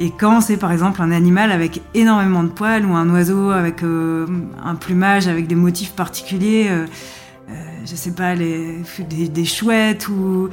Et 0.00 0.10
quand 0.10 0.40
c'est 0.40 0.56
par 0.56 0.70
exemple 0.70 1.02
un 1.02 1.10
animal 1.10 1.50
avec 1.50 1.82
énormément 1.94 2.44
de 2.44 2.48
poils 2.48 2.86
ou 2.86 2.94
un 2.94 3.08
oiseau 3.10 3.50
avec 3.50 3.82
euh, 3.82 4.26
un 4.64 4.76
plumage 4.76 5.26
avec 5.26 5.48
des 5.48 5.56
motifs 5.56 5.92
particuliers, 5.92 6.68
euh, 6.70 6.86
je 7.84 7.96
sais 7.96 8.12
pas, 8.12 8.34
les, 8.34 8.82
des, 9.08 9.44
chouettes 9.44 10.08
ou 10.08 10.50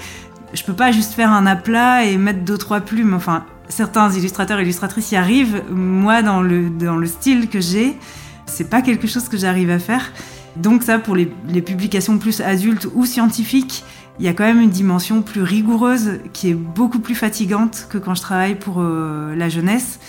je 0.55 0.63
peux 0.63 0.73
pas 0.73 0.91
juste 0.91 1.13
faire 1.13 1.31
un 1.31 1.45
aplat 1.45 2.05
et 2.05 2.17
mettre 2.17 2.39
deux 2.39 2.57
trois 2.57 2.81
plumes. 2.81 3.13
Enfin, 3.13 3.45
certains 3.67 4.11
illustrateurs 4.11 4.59
et 4.59 4.63
illustratrices 4.63 5.11
y 5.11 5.15
arrivent. 5.15 5.63
Moi, 5.69 6.21
dans 6.21 6.41
le 6.41 6.69
dans 6.69 6.97
le 6.97 7.05
style 7.05 7.49
que 7.49 7.59
j'ai, 7.59 7.97
c'est 8.45 8.69
pas 8.69 8.81
quelque 8.81 9.07
chose 9.07 9.29
que 9.29 9.37
j'arrive 9.37 9.69
à 9.69 9.79
faire. 9.79 10.11
Donc 10.55 10.83
ça, 10.83 10.99
pour 10.99 11.15
les, 11.15 11.25
publications 11.61 12.17
plus 12.17 12.39
adultes 12.41 12.87
ou 12.95 13.05
scientifiques, 13.05 13.83
il 14.19 14.25
y 14.25 14.29
a 14.29 14.33
quand 14.33 14.45
même 14.45 14.61
une 14.61 14.69
dimension 14.69 15.21
plus 15.21 15.41
rigoureuse 15.41 16.19
qui 16.31 16.49
est 16.49 16.53
beaucoup 16.53 16.99
plus 16.99 17.15
fatigante 17.15 17.87
que 17.89 17.97
quand 17.97 18.15
je 18.15 18.21
travaille 18.21 18.55
pour 18.55 18.77
euh, 18.79 19.35
la 19.35 19.49
jeunesse. 19.49 19.99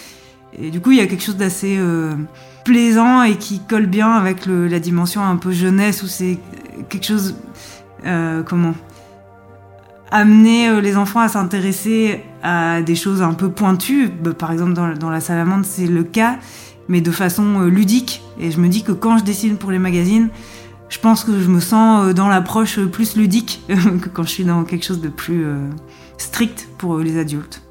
Et 0.56 0.70
du 0.70 0.80
coup, 0.80 0.92
il 0.92 0.98
y 0.98 1.00
a 1.00 1.06
quelque 1.06 1.24
chose 1.24 1.36
d'assez 1.36 1.76
euh, 1.78 2.14
plaisant 2.64 3.24
et 3.24 3.36
qui 3.36 3.60
colle 3.60 3.86
bien 3.86 4.12
avec 4.12 4.46
la 4.46 4.78
dimension 4.78 5.22
un 5.22 5.36
peu 5.36 5.50
jeunesse 5.50 6.04
où 6.04 6.06
c'est 6.06 6.38
quelque 6.88 7.04
chose 7.04 7.34
euh, 8.06 8.42
comment? 8.44 8.74
Amener 10.10 10.68
euh, 10.68 10.80
les 10.80 10.96
enfants 10.96 11.20
à 11.20 11.28
s'intéresser 11.28 12.22
à 12.42 12.82
des 12.82 12.94
choses 12.94 13.22
un 13.22 13.34
peu 13.34 13.50
pointues. 13.50 14.08
Bah, 14.08 14.34
par 14.34 14.52
exemple, 14.52 14.72
dans, 14.72 15.10
la 15.10 15.20
salamandre, 15.20 15.64
c'est 15.64 15.86
le 15.86 16.04
cas, 16.04 16.38
mais 16.88 17.00
de 17.00 17.10
façon 17.10 17.62
euh, 17.62 17.68
ludique. 17.68 18.22
Et 18.38 18.50
je 18.50 18.60
me 18.60 18.68
dis 18.68 18.82
que 18.82 18.92
quand 18.92 19.18
je 19.18 19.24
dessine 19.24 19.56
pour 19.56 19.70
les 19.70 19.78
magazines, 19.78 20.28
je 20.88 20.98
pense 20.98 21.24
que 21.24 21.40
je 21.40 21.48
me 21.48 21.60
sens 21.60 22.06
euh, 22.06 22.12
dans 22.12 22.28
l'approche 22.28 22.80
plus 22.80 23.16
ludique 23.16 23.62
que 23.68 24.08
quand 24.08 24.22
je 24.22 24.30
suis 24.30 24.44
dans 24.44 24.64
quelque 24.64 24.84
chose 24.84 25.00
de 25.00 25.08
plus 25.08 25.44
strict 26.18 26.68
pour 26.78 26.98
les 26.98 27.18
adultes. 27.18 27.65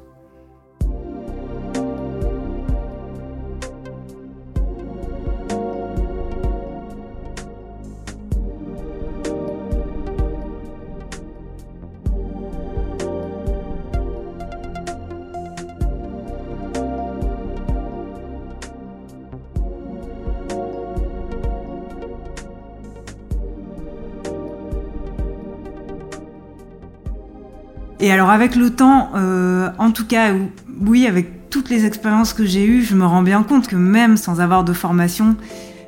Et 28.06 28.12
alors 28.12 28.30
avec 28.30 28.54
le 28.54 28.70
temps, 28.70 29.10
euh, 29.16 29.68
en 29.78 29.90
tout 29.90 30.06
cas, 30.06 30.32
oui, 30.80 31.08
avec 31.08 31.50
toutes 31.50 31.70
les 31.70 31.86
expériences 31.86 32.34
que 32.34 32.46
j'ai 32.46 32.64
eues, 32.64 32.84
je 32.84 32.94
me 32.94 33.04
rends 33.04 33.24
bien 33.24 33.42
compte 33.42 33.66
que 33.66 33.74
même 33.74 34.16
sans 34.16 34.40
avoir 34.40 34.62
de 34.62 34.72
formation, 34.72 35.34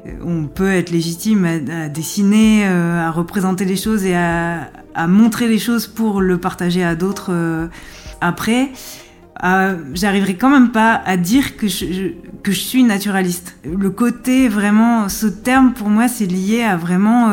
euh, 0.05 0.11
on 0.25 0.47
peut 0.47 0.73
être 0.73 0.91
légitime 0.91 1.45
à, 1.45 1.89
dessiner, 1.89 2.67
euh, 2.67 3.07
à 3.07 3.13
représenter 3.13 3.65
les 3.65 3.77
choses 3.77 4.05
et 4.05 4.17
à, 4.17 4.69
montrer 5.07 5.47
les 5.47 5.61
choses 5.61 5.87
pour 5.87 6.21
le 6.21 6.39
partager 6.39 6.83
à 6.83 6.97
d'autres 6.97 7.69
après. 8.21 8.73
J'arriverai 9.95 10.35
quand 10.35 10.51
même 10.51 10.73
pas 10.73 11.01
à 11.07 11.17
dire 11.17 11.57
que 11.57 11.69
je, 11.69 12.15
que 12.43 12.51
je 12.51 12.59
suis 12.59 12.83
naturaliste. 12.83 13.61
Le 13.65 13.91
côté 13.91 14.49
vraiment, 14.49 15.09
ce 15.09 15.29
terme 15.29 15.73
pour 15.73 15.89
moi, 15.89 16.09
c'est 16.09 16.27
lié 16.27 16.65
à 16.65 16.77
vraiment 16.77 17.29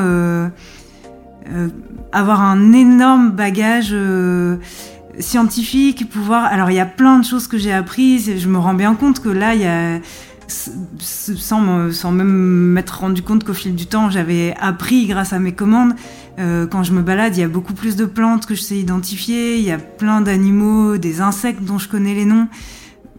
avoir 2.11 2.41
un 2.41 2.73
énorme 2.73 3.31
bagage 3.31 3.95
scientifique, 5.19 6.09
pouvoir. 6.09 6.45
Alors 6.45 6.71
il 6.71 6.75
y 6.75 6.79
a 6.79 6.85
plein 6.85 7.19
de 7.19 7.25
choses 7.25 7.47
que 7.47 7.57
j'ai 7.57 7.73
apprises. 7.73 8.31
Je 8.37 8.47
me 8.47 8.57
rends 8.57 8.73
bien 8.73 8.95
compte 8.95 9.21
que 9.21 9.29
là 9.29 9.55
il 9.55 9.61
y 9.61 9.65
a 9.65 9.99
sans, 10.47 11.91
sans 11.91 12.11
même 12.11 12.27
m'être 12.27 12.99
rendu 12.99 13.21
compte 13.21 13.43
qu'au 13.43 13.53
fil 13.53 13.75
du 13.75 13.87
temps, 13.87 14.09
j'avais 14.09 14.55
appris 14.59 15.07
grâce 15.07 15.33
à 15.33 15.39
mes 15.39 15.53
commandes. 15.53 15.93
Euh, 16.37 16.67
quand 16.67 16.83
je 16.83 16.91
me 16.91 17.01
balade, 17.01 17.35
il 17.37 17.39
y 17.39 17.43
a 17.43 17.47
beaucoup 17.47 17.73
plus 17.73 17.95
de 17.95 18.05
plantes 18.05 18.45
que 18.45 18.55
je 18.55 18.61
sais 18.61 18.77
identifier. 18.77 19.57
Il 19.57 19.63
y 19.63 19.71
a 19.71 19.77
plein 19.77 20.21
d'animaux, 20.21 20.97
des 20.97 21.21
insectes 21.21 21.63
dont 21.63 21.77
je 21.77 21.87
connais 21.87 22.13
les 22.13 22.25
noms, 22.25 22.47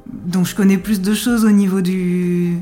dont 0.06 0.44
je 0.44 0.54
connais 0.54 0.78
plus 0.78 1.00
de 1.00 1.14
choses 1.14 1.44
au 1.44 1.50
niveau 1.50 1.80
du, 1.80 2.58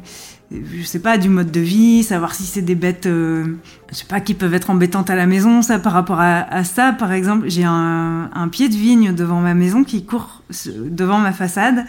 je 0.50 0.82
sais 0.82 0.98
pas, 0.98 1.18
du 1.18 1.28
mode 1.28 1.50
de 1.50 1.60
vie, 1.60 2.02
savoir 2.02 2.34
si 2.34 2.44
c'est 2.44 2.62
des 2.62 2.74
bêtes, 2.74 3.06
euh, 3.06 3.44
je 3.90 3.96
sais 3.96 4.04
pas, 4.04 4.20
qui 4.20 4.34
peuvent 4.34 4.54
être 4.54 4.70
embêtantes 4.70 5.10
à 5.10 5.16
la 5.16 5.26
maison. 5.26 5.62
Ça, 5.62 5.78
par 5.78 5.92
rapport 5.92 6.20
à, 6.20 6.64
ça, 6.64 6.92
par 6.92 7.12
exemple, 7.12 7.48
j'ai 7.48 7.64
un, 7.64 8.48
pied 8.50 8.68
de 8.68 8.74
vigne 8.74 9.14
devant 9.14 9.40
ma 9.40 9.54
maison 9.54 9.84
qui 9.84 10.04
court 10.04 10.42
devant 10.68 11.18
ma 11.18 11.32
façade. 11.32 11.84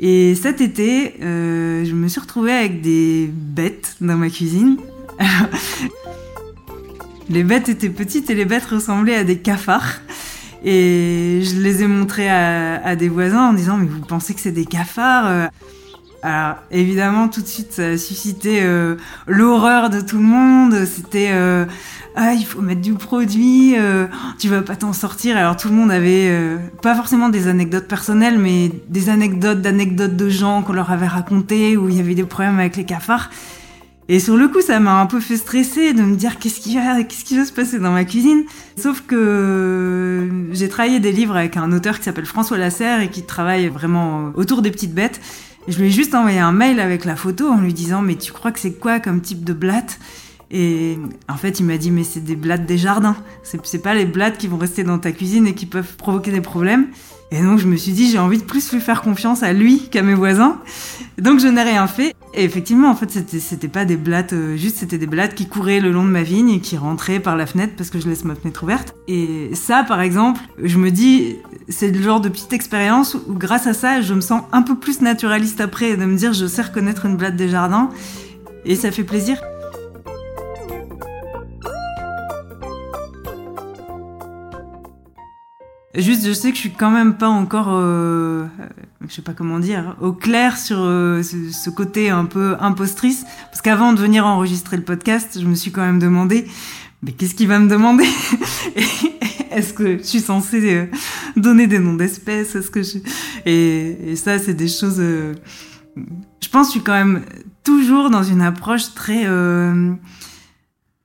Et 0.00 0.34
cet 0.34 0.60
été, 0.60 1.14
euh, 1.22 1.84
je 1.84 1.94
me 1.94 2.08
suis 2.08 2.20
retrouvée 2.20 2.52
avec 2.52 2.82
des 2.82 3.30
bêtes 3.32 3.96
dans 4.00 4.16
ma 4.16 4.28
cuisine. 4.28 4.76
les 7.30 7.44
bêtes 7.44 7.68
étaient 7.68 7.90
petites 7.90 8.28
et 8.28 8.34
les 8.34 8.44
bêtes 8.44 8.66
ressemblaient 8.66 9.14
à 9.14 9.24
des 9.24 9.38
cafards. 9.38 10.00
Et 10.64 11.42
je 11.44 11.60
les 11.60 11.82
ai 11.82 11.86
montrées 11.86 12.28
à, 12.28 12.96
des 12.96 13.08
voisins 13.08 13.50
en 13.50 13.52
disant 13.52 13.76
mais 13.76 13.86
vous 13.86 14.00
pensez 14.00 14.34
que 14.34 14.40
c'est 14.40 14.50
des 14.50 14.64
cafards 14.64 15.26
euh? 15.26 15.46
Alors 16.24 16.56
évidemment 16.70 17.28
tout 17.28 17.42
de 17.42 17.46
suite 17.46 17.72
ça 17.72 17.86
a 17.86 17.96
suscité 17.96 18.60
euh, 18.62 18.96
l'horreur 19.28 19.90
de 19.90 20.00
tout 20.00 20.16
le 20.16 20.24
monde. 20.24 20.84
C'était 20.86 21.30
ah 22.16 22.32
il 22.32 22.44
faut 22.44 22.60
mettre 22.60 22.80
du 22.80 22.94
produit, 22.94 23.74
euh, 23.76 24.06
tu 24.38 24.48
vas 24.48 24.62
pas 24.62 24.76
t'en 24.76 24.92
sortir. 24.92 25.36
Alors 25.36 25.56
tout 25.56 25.68
le 25.68 25.74
monde 25.74 25.90
avait 25.90 26.28
euh, 26.28 26.58
pas 26.80 26.94
forcément 26.94 27.28
des 27.28 27.48
anecdotes 27.48 27.88
personnelles, 27.88 28.38
mais 28.38 28.70
des 28.88 29.08
anecdotes 29.08 29.60
d'anecdotes 29.60 30.16
de 30.16 30.28
gens 30.28 30.62
qu'on 30.62 30.74
leur 30.74 30.92
avait 30.92 31.08
racontées 31.08 31.76
où 31.76 31.88
il 31.88 31.96
y 31.96 32.00
avait 32.00 32.14
des 32.14 32.24
problèmes 32.24 32.58
avec 32.58 32.76
les 32.76 32.84
cafards. 32.84 33.30
Et 34.08 34.20
sur 34.20 34.36
le 34.36 34.48
coup, 34.48 34.60
ça 34.60 34.78
m'a 34.80 35.00
un 35.00 35.06
peu 35.06 35.18
fait 35.18 35.38
stresser 35.38 35.94
de 35.94 36.02
me 36.02 36.14
dire 36.14 36.38
qu'est-ce 36.38 36.60
qui 36.60 36.74
va, 36.74 37.02
qu'est-ce 37.02 37.24
qui 37.24 37.38
va 37.38 37.44
se 37.46 37.52
passer 37.52 37.78
dans 37.78 37.90
ma 37.90 38.04
cuisine? 38.04 38.44
Sauf 38.76 39.00
que 39.00 40.28
j'ai 40.52 40.68
travaillé 40.68 41.00
des 41.00 41.10
livres 41.10 41.36
avec 41.36 41.56
un 41.56 41.72
auteur 41.72 41.98
qui 41.98 42.04
s'appelle 42.04 42.26
François 42.26 42.58
Lasserre 42.58 43.00
et 43.00 43.08
qui 43.08 43.22
travaille 43.22 43.68
vraiment 43.68 44.30
autour 44.36 44.60
des 44.60 44.70
petites 44.70 44.94
bêtes. 44.94 45.20
Je 45.68 45.78
lui 45.78 45.86
ai 45.86 45.90
juste 45.90 46.14
envoyé 46.14 46.38
un 46.38 46.52
mail 46.52 46.80
avec 46.80 47.04
la 47.04 47.16
photo 47.16 47.48
en 47.48 47.60
lui 47.60 47.72
disant 47.72 48.02
mais 48.02 48.16
tu 48.16 48.32
crois 48.32 48.52
que 48.52 48.60
c'est 48.60 48.74
quoi 48.74 49.00
comme 49.00 49.20
type 49.20 49.44
de 49.44 49.52
blatte 49.52 49.98
et 50.50 50.98
en 51.28 51.36
fait, 51.36 51.58
il 51.58 51.66
m'a 51.66 51.78
dit, 51.78 51.90
mais 51.90 52.04
c'est 52.04 52.20
des 52.20 52.36
blattes 52.36 52.64
des 52.64 52.78
jardins. 52.78 53.16
C'est 53.42 53.82
pas 53.82 53.92
les 53.92 54.04
blattes 54.04 54.38
qui 54.38 54.46
vont 54.46 54.56
rester 54.56 54.84
dans 54.84 54.98
ta 54.98 55.10
cuisine 55.10 55.48
et 55.48 55.54
qui 55.54 55.66
peuvent 55.66 55.96
provoquer 55.96 56.30
des 56.30 56.40
problèmes. 56.40 56.86
Et 57.32 57.42
donc, 57.42 57.58
je 57.58 57.66
me 57.66 57.76
suis 57.76 57.90
dit, 57.90 58.08
j'ai 58.08 58.20
envie 58.20 58.38
de 58.38 58.44
plus 58.44 58.72
lui 58.72 58.80
faire 58.80 59.02
confiance 59.02 59.42
à 59.42 59.52
lui 59.52 59.88
qu'à 59.88 60.02
mes 60.02 60.14
voisins. 60.14 60.60
Donc, 61.18 61.40
je 61.40 61.48
n'ai 61.48 61.62
rien 61.62 61.88
fait. 61.88 62.14
Et 62.36 62.42
effectivement, 62.42 62.90
en 62.90 62.96
fait, 62.96 63.10
c'était 63.10 63.68
pas 63.68 63.84
des 63.84 63.96
blattes, 63.96 64.32
euh, 64.32 64.56
juste 64.56 64.78
c'était 64.78 64.98
des 64.98 65.06
blattes 65.06 65.36
qui 65.36 65.46
couraient 65.46 65.78
le 65.78 65.92
long 65.92 66.04
de 66.04 66.10
ma 66.10 66.24
vigne 66.24 66.50
et 66.50 66.60
qui 66.60 66.76
rentraient 66.76 67.20
par 67.20 67.36
la 67.36 67.46
fenêtre 67.46 67.74
parce 67.76 67.90
que 67.90 68.00
je 68.00 68.08
laisse 68.08 68.24
ma 68.24 68.34
fenêtre 68.34 68.64
ouverte. 68.64 68.96
Et 69.06 69.50
ça, 69.54 69.84
par 69.84 70.00
exemple, 70.00 70.40
je 70.60 70.76
me 70.78 70.90
dis, 70.90 71.36
c'est 71.68 71.92
le 71.92 72.02
genre 72.02 72.20
de 72.20 72.28
petite 72.28 72.52
expérience 72.52 73.14
où, 73.14 73.34
grâce 73.34 73.68
à 73.68 73.72
ça, 73.72 74.00
je 74.00 74.14
me 74.14 74.20
sens 74.20 74.42
un 74.50 74.62
peu 74.62 74.74
plus 74.74 75.00
naturaliste 75.00 75.60
après 75.60 75.96
de 75.96 76.04
me 76.04 76.16
dire, 76.16 76.32
je 76.32 76.46
sais 76.46 76.62
reconnaître 76.62 77.06
une 77.06 77.16
blatte 77.16 77.36
des 77.36 77.48
jardins. 77.48 77.88
Et 78.64 78.74
ça 78.74 78.90
fait 78.90 79.04
plaisir. 79.04 79.40
Juste, 85.96 86.26
je 86.26 86.32
sais 86.32 86.50
que 86.50 86.56
je 86.56 86.60
suis 86.60 86.72
quand 86.72 86.90
même 86.90 87.14
pas 87.14 87.28
encore, 87.28 87.68
euh, 87.70 88.46
je 89.06 89.14
sais 89.14 89.22
pas 89.22 89.32
comment 89.32 89.60
dire, 89.60 89.96
au 90.00 90.12
clair 90.12 90.58
sur 90.58 90.78
euh, 90.80 91.22
ce, 91.22 91.70
côté 91.70 92.10
un 92.10 92.24
peu 92.24 92.56
impostrice. 92.58 93.24
Parce 93.46 93.62
qu'avant 93.62 93.92
de 93.92 94.00
venir 94.00 94.26
enregistrer 94.26 94.76
le 94.76 94.82
podcast, 94.82 95.38
je 95.40 95.46
me 95.46 95.54
suis 95.54 95.70
quand 95.70 95.82
même 95.82 96.00
demandé, 96.00 96.46
mais 97.02 97.12
qu'est-ce 97.12 97.36
qu'il 97.36 97.46
va 97.46 97.60
me 97.60 97.68
demander 97.68 98.04
Est-ce 99.52 99.72
que 99.72 99.98
je 99.98 100.02
suis 100.02 100.20
censée 100.20 100.74
euh, 100.74 100.86
donner 101.36 101.68
des 101.68 101.78
noms 101.78 101.94
d'espèces? 101.94 102.56
Est-ce 102.56 102.72
que 102.72 102.82
je... 102.82 102.98
et, 103.46 104.10
et 104.10 104.16
ça, 104.16 104.40
c'est 104.40 104.54
des 104.54 104.66
choses. 104.66 104.96
Euh, 104.98 105.34
je 106.42 106.48
pense 106.48 106.66
que 106.66 106.74
je 106.74 106.78
suis 106.78 106.84
quand 106.84 106.92
même 106.92 107.22
toujours 107.62 108.10
dans 108.10 108.24
une 108.24 108.42
approche 108.42 108.94
très 108.94 109.26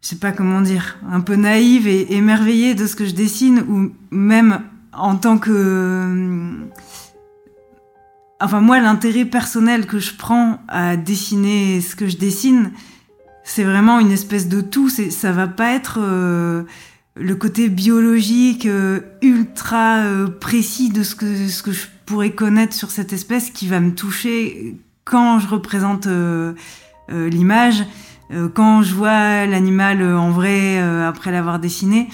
je 0.02 0.08
sais 0.08 0.16
pas 0.16 0.32
comment 0.32 0.62
dire, 0.62 0.98
un 1.10 1.20
peu 1.20 1.36
naïve 1.36 1.88
et 1.88 2.16
émerveillée 2.16 2.74
de 2.74 2.88
ce 2.88 2.96
que 2.96 3.06
je 3.06 3.14
dessine, 3.14 3.66
ou 3.68 3.92
même 4.12 4.62
en 4.94 5.16
tant 5.16 5.38
que... 5.38 5.52
Euh, 5.52 6.54
enfin, 8.40 8.62
moi, 8.62 8.80
l'intérêt 8.80 9.26
personnel 9.26 9.86
que 9.86 10.00
je 10.00 10.14
prends 10.16 10.60
à 10.68 10.96
dessiner 10.98 11.82
ce 11.82 11.96
que 11.96 12.08
je 12.08 12.18
dessine, 12.18 12.72
c'est 13.44 13.64
vraiment 13.64 14.00
une 14.00 14.12
espèce 14.12 14.48
de 14.48 14.62
tout. 14.62 14.90
Ça 14.90 15.32
va 15.32 15.48
pas 15.48 15.72
être 15.72 16.00
euh, 16.02 16.64
le 17.16 17.36
côté 17.36 17.70
biologique 17.70 18.66
euh, 18.66 19.02
ultra 19.22 20.04
précis 20.40 20.90
de 20.90 21.04
ce 21.04 21.16
que, 21.16 21.48
ce 21.48 21.64
que 21.64 21.72
je 21.72 21.88
pourrais 22.06 22.32
connaître 22.32 22.74
sur 22.74 22.92
cette 22.92 23.14
espèce 23.14 23.52
qui 23.52 23.68
va 23.68 23.80
me 23.80 23.94
toucher 23.94 24.78
quand 25.06 25.40
je 25.40 25.48
représente 25.48 26.08
l'image, 27.10 27.84
quand 28.54 28.84
je 28.84 28.94
vois 28.94 29.48
l'animal 29.48 30.04
en 30.04 30.30
vrai 30.30 30.78
après 30.80 31.32
l'avoir 31.32 31.60
dessiné. 31.60 32.10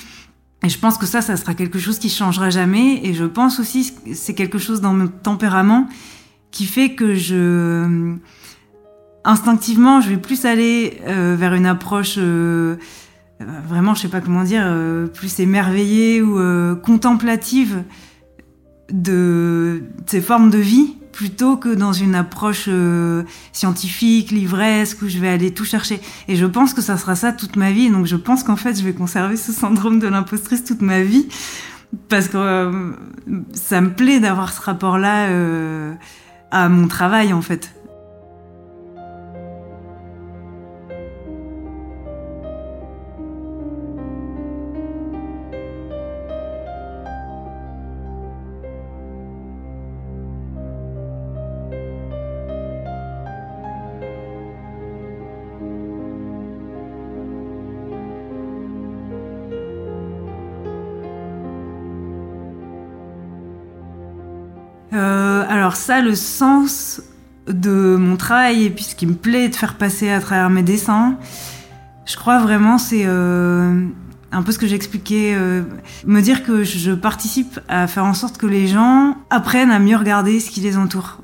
Et 0.64 0.70
je 0.70 0.80
pense 0.80 0.98
que 0.98 1.06
ça, 1.06 1.22
ça 1.22 1.38
sera 1.38 1.54
quelque 1.54 1.78
chose 1.78 2.00
qui 2.00 2.10
changera 2.10 2.50
jamais. 2.50 3.02
Et 3.04 3.14
je 3.14 3.26
pense 3.26 3.60
aussi 3.60 3.94
que 3.94 4.14
c'est 4.14 4.34
quelque 4.34 4.58
chose 4.58 4.82
dans 4.82 4.94
mon 4.94 5.08
tempérament 5.08 5.88
qui 6.52 6.66
fait 6.66 6.96
que 6.96 7.16
je 7.16 8.18
instinctivement, 9.26 10.02
je 10.02 10.10
vais 10.10 10.18
plus 10.18 10.46
aller 10.46 11.02
euh, 11.08 11.36
vers 11.38 11.54
une 11.56 11.66
approche 11.66 12.16
euh, 12.18 12.76
vraiment, 13.40 13.96
je 13.96 14.02
sais 14.02 14.08
pas 14.08 14.22
comment 14.22 14.44
dire, 14.44 14.64
euh, 14.64 15.08
plus 15.08 15.40
émerveillée 15.40 16.22
ou 16.22 16.40
contemplative 16.78 17.84
de 18.92 19.84
ces 20.06 20.22
formes 20.22 20.52
de 20.52 20.60
vie 20.60 20.96
plutôt 21.16 21.56
que 21.56 21.74
dans 21.74 21.94
une 21.94 22.14
approche 22.14 22.66
euh, 22.68 23.24
scientifique, 23.54 24.32
livresque, 24.32 25.02
où 25.02 25.08
je 25.08 25.18
vais 25.18 25.30
aller 25.30 25.54
tout 25.54 25.64
chercher. 25.64 26.02
Et 26.28 26.36
je 26.36 26.46
pense 26.46 26.74
que 26.74 26.82
ça 26.82 26.98
sera 26.98 27.16
ça 27.16 27.32
toute 27.32 27.56
ma 27.56 27.72
vie. 27.72 27.90
Donc 27.90 28.06
je 28.06 28.18
pense 28.18 28.44
qu'en 28.44 28.58
fait, 28.58 28.78
je 28.78 28.84
vais 28.84 28.92
conserver 28.92 29.38
ce 29.38 29.54
syndrome 29.54 30.00
de 30.00 30.10
l'impostrice 30.10 30.66
toute 30.66 30.82
ma 30.82 31.02
vie. 31.02 31.30
Parce 32.10 32.28
que 32.28 32.36
euh, 32.36 32.92
ça 33.54 33.80
me 33.80 33.94
plaît 33.94 34.20
d'avoir 34.20 34.52
ce 34.52 34.60
rapport-là 34.60 35.30
euh, 35.30 35.94
à 36.52 36.68
mon 36.68 36.90
travail, 36.90 37.32
en 37.32 37.42
fait. 37.42 37.74
Ça, 65.76 66.02
le 66.02 66.16
sens 66.16 67.02
de 67.48 67.96
mon 67.96 68.18
travail 68.18 68.64
et 68.64 68.70
puis 68.70 68.84
ce 68.84 68.96
qui 68.96 69.06
me 69.06 69.14
plaît 69.14 69.50
de 69.50 69.56
faire 69.56 69.76
passer 69.76 70.10
à 70.10 70.20
travers 70.20 70.50
mes 70.50 70.64
dessins, 70.64 71.18
je 72.06 72.16
crois 72.16 72.40
vraiment 72.40 72.78
c'est 72.78 73.04
euh, 73.06 73.86
un 74.32 74.44
peu 74.44 74.52
ce 74.52 74.60
que 74.60 74.68
j'expliquais, 74.68 75.34
euh, 75.36 75.64
me 76.06 76.22
dire 76.22 76.44
que 76.44 76.64
je 76.64 76.92
participe 76.92 77.60
à 77.68 77.88
faire 77.88 78.06
en 78.06 78.14
sorte 78.14 78.38
que 78.38 78.48
les 78.48 78.68
gens 78.68 79.18
apprennent 79.30 79.72
à 79.72 79.80
mieux 79.80 79.96
regarder 79.96 80.40
ce 80.40 80.50
qui 80.50 80.62
les 80.62 80.78
entoure. 80.78 81.20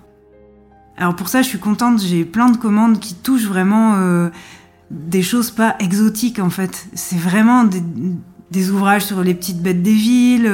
Alors 0.97 1.15
pour 1.15 1.29
ça, 1.29 1.41
je 1.41 1.47
suis 1.47 1.59
contente, 1.59 1.99
j'ai 2.01 2.25
plein 2.25 2.49
de 2.49 2.57
commandes 2.57 2.99
qui 2.99 3.15
touchent 3.15 3.47
vraiment 3.47 3.95
euh, 3.95 4.29
des 4.91 5.23
choses 5.23 5.49
pas 5.49 5.75
exotiques 5.79 6.39
en 6.39 6.49
fait. 6.49 6.87
C'est 6.93 7.17
vraiment 7.17 7.63
des, 7.63 8.69
ouvrages 8.69 9.05
sur 9.05 9.23
les 9.23 9.33
petites 9.33 9.61
bêtes 9.61 9.81
des 9.81 9.93
villes 9.93 10.51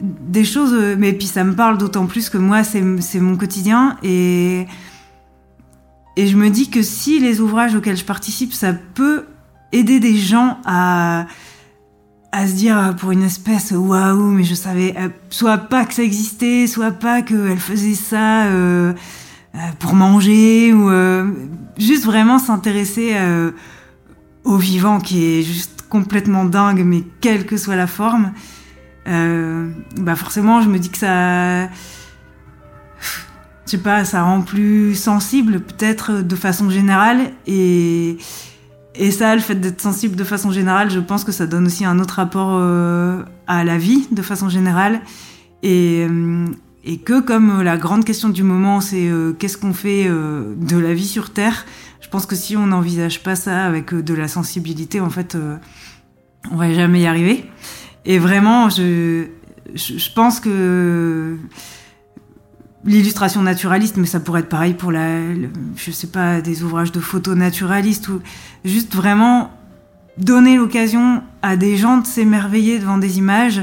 des 0.00 0.44
choses, 0.44 0.72
euh, 0.72 0.96
mais 0.98 1.12
puis 1.12 1.26
ça 1.26 1.44
me 1.44 1.54
parle 1.54 1.78
d'autant 1.78 2.06
plus 2.06 2.30
que 2.30 2.38
moi, 2.38 2.62
c'est 2.64 2.80
mon 3.20 3.36
quotidien. 3.36 3.96
Et, 4.02 4.66
et 6.16 6.26
je 6.26 6.36
me 6.36 6.50
dis 6.50 6.70
que 6.70 6.82
si 6.82 7.20
les 7.20 7.40
ouvrages 7.40 7.74
auxquels 7.74 7.96
je 7.96 8.04
participe, 8.04 8.52
ça 8.52 8.72
peut 8.72 9.24
aider 9.72 10.00
des 10.00 10.16
gens 10.16 10.58
à, 10.64 11.26
à 12.32 12.46
se 12.46 12.52
dire 12.52 12.78
euh, 12.78 12.92
pour 12.92 13.10
une 13.10 13.22
espèce, 13.22 13.72
waouh, 13.72 14.30
mais 14.30 14.44
je 14.44 14.54
savais 14.54 14.94
euh, 14.98 15.08
soit 15.30 15.58
pas 15.58 15.84
que 15.84 15.94
ça 15.94 16.02
existait, 16.02 16.66
soit 16.66 16.92
pas 16.92 17.22
qu'elle 17.22 17.58
faisait 17.58 17.94
ça 17.94 18.44
pour 19.80 19.94
manger, 19.94 20.72
ou 20.72 20.88
juste 21.78 22.04
vraiment 22.04 22.38
s'intéresser 22.38 23.16
au 24.44 24.56
vivant 24.56 25.00
qui 25.00 25.24
est 25.24 25.42
juste 25.42 25.78
complètement 25.88 26.44
dingue, 26.44 26.82
mais 26.84 27.02
quelle 27.20 27.46
que 27.46 27.56
soit 27.56 27.76
la 27.76 27.86
forme, 27.86 28.26
euh, 28.26 28.57
bah 29.08 30.16
forcément, 30.16 30.60
je 30.60 30.68
me 30.68 30.78
dis 30.78 30.90
que 30.90 30.98
ça, 30.98 31.68
je 33.66 33.72
sais 33.72 33.78
pas, 33.78 34.04
ça 34.04 34.22
rend 34.22 34.42
plus 34.42 34.94
sensible 34.94 35.60
peut-être 35.60 36.22
de 36.22 36.36
façon 36.36 36.70
générale 36.70 37.32
et 37.46 38.18
et 39.00 39.12
ça, 39.12 39.36
le 39.36 39.40
fait 39.40 39.54
d'être 39.54 39.80
sensible 39.80 40.16
de 40.16 40.24
façon 40.24 40.50
générale, 40.50 40.90
je 40.90 40.98
pense 40.98 41.22
que 41.22 41.30
ça 41.30 41.46
donne 41.46 41.66
aussi 41.66 41.84
un 41.84 42.00
autre 42.00 42.14
rapport 42.14 42.50
euh, 42.54 43.22
à 43.46 43.62
la 43.62 43.78
vie 43.78 44.08
de 44.10 44.22
façon 44.22 44.48
générale 44.48 45.00
et 45.62 46.04
euh, 46.10 46.46
que 47.04 47.20
comme 47.20 47.62
la 47.62 47.76
grande 47.76 48.04
question 48.04 48.28
du 48.28 48.42
moment, 48.42 48.80
c'est 48.80 49.08
qu'est-ce 49.38 49.56
qu'on 49.56 49.74
fait 49.74 50.08
de 50.08 50.78
la 50.78 50.94
vie 50.94 51.06
sur 51.06 51.30
Terre, 51.30 51.66
je 52.00 52.08
pense 52.08 52.24
que 52.24 52.34
si 52.34 52.56
on 52.56 52.66
n'envisage 52.66 53.22
pas 53.22 53.36
ça 53.36 53.64
avec 53.64 53.94
de 53.94 54.14
la 54.14 54.26
sensibilité, 54.26 54.98
en 54.98 55.10
fait, 55.10 55.36
on 56.50 56.56
va 56.56 56.72
jamais 56.72 57.02
y 57.02 57.06
arriver. 57.06 57.44
Et 58.08 58.18
vraiment, 58.18 58.70
je, 58.70 59.26
je, 59.74 60.12
pense 60.14 60.40
que 60.40 61.36
l'illustration 62.82 63.42
naturaliste, 63.42 63.98
mais 63.98 64.06
ça 64.06 64.18
pourrait 64.18 64.40
être 64.40 64.48
pareil 64.48 64.72
pour 64.72 64.90
la, 64.90 65.20
je 65.76 65.90
sais 65.90 66.06
pas, 66.06 66.40
des 66.40 66.62
ouvrages 66.62 66.90
de 66.90 67.00
photos 67.00 67.36
naturalistes 67.36 68.08
ou 68.08 68.20
juste 68.64 68.94
vraiment 68.94 69.50
donner 70.16 70.56
l'occasion 70.56 71.22
à 71.42 71.56
des 71.56 71.76
gens 71.76 71.98
de 71.98 72.06
s'émerveiller 72.06 72.78
devant 72.78 72.96
des 72.96 73.18
images. 73.18 73.62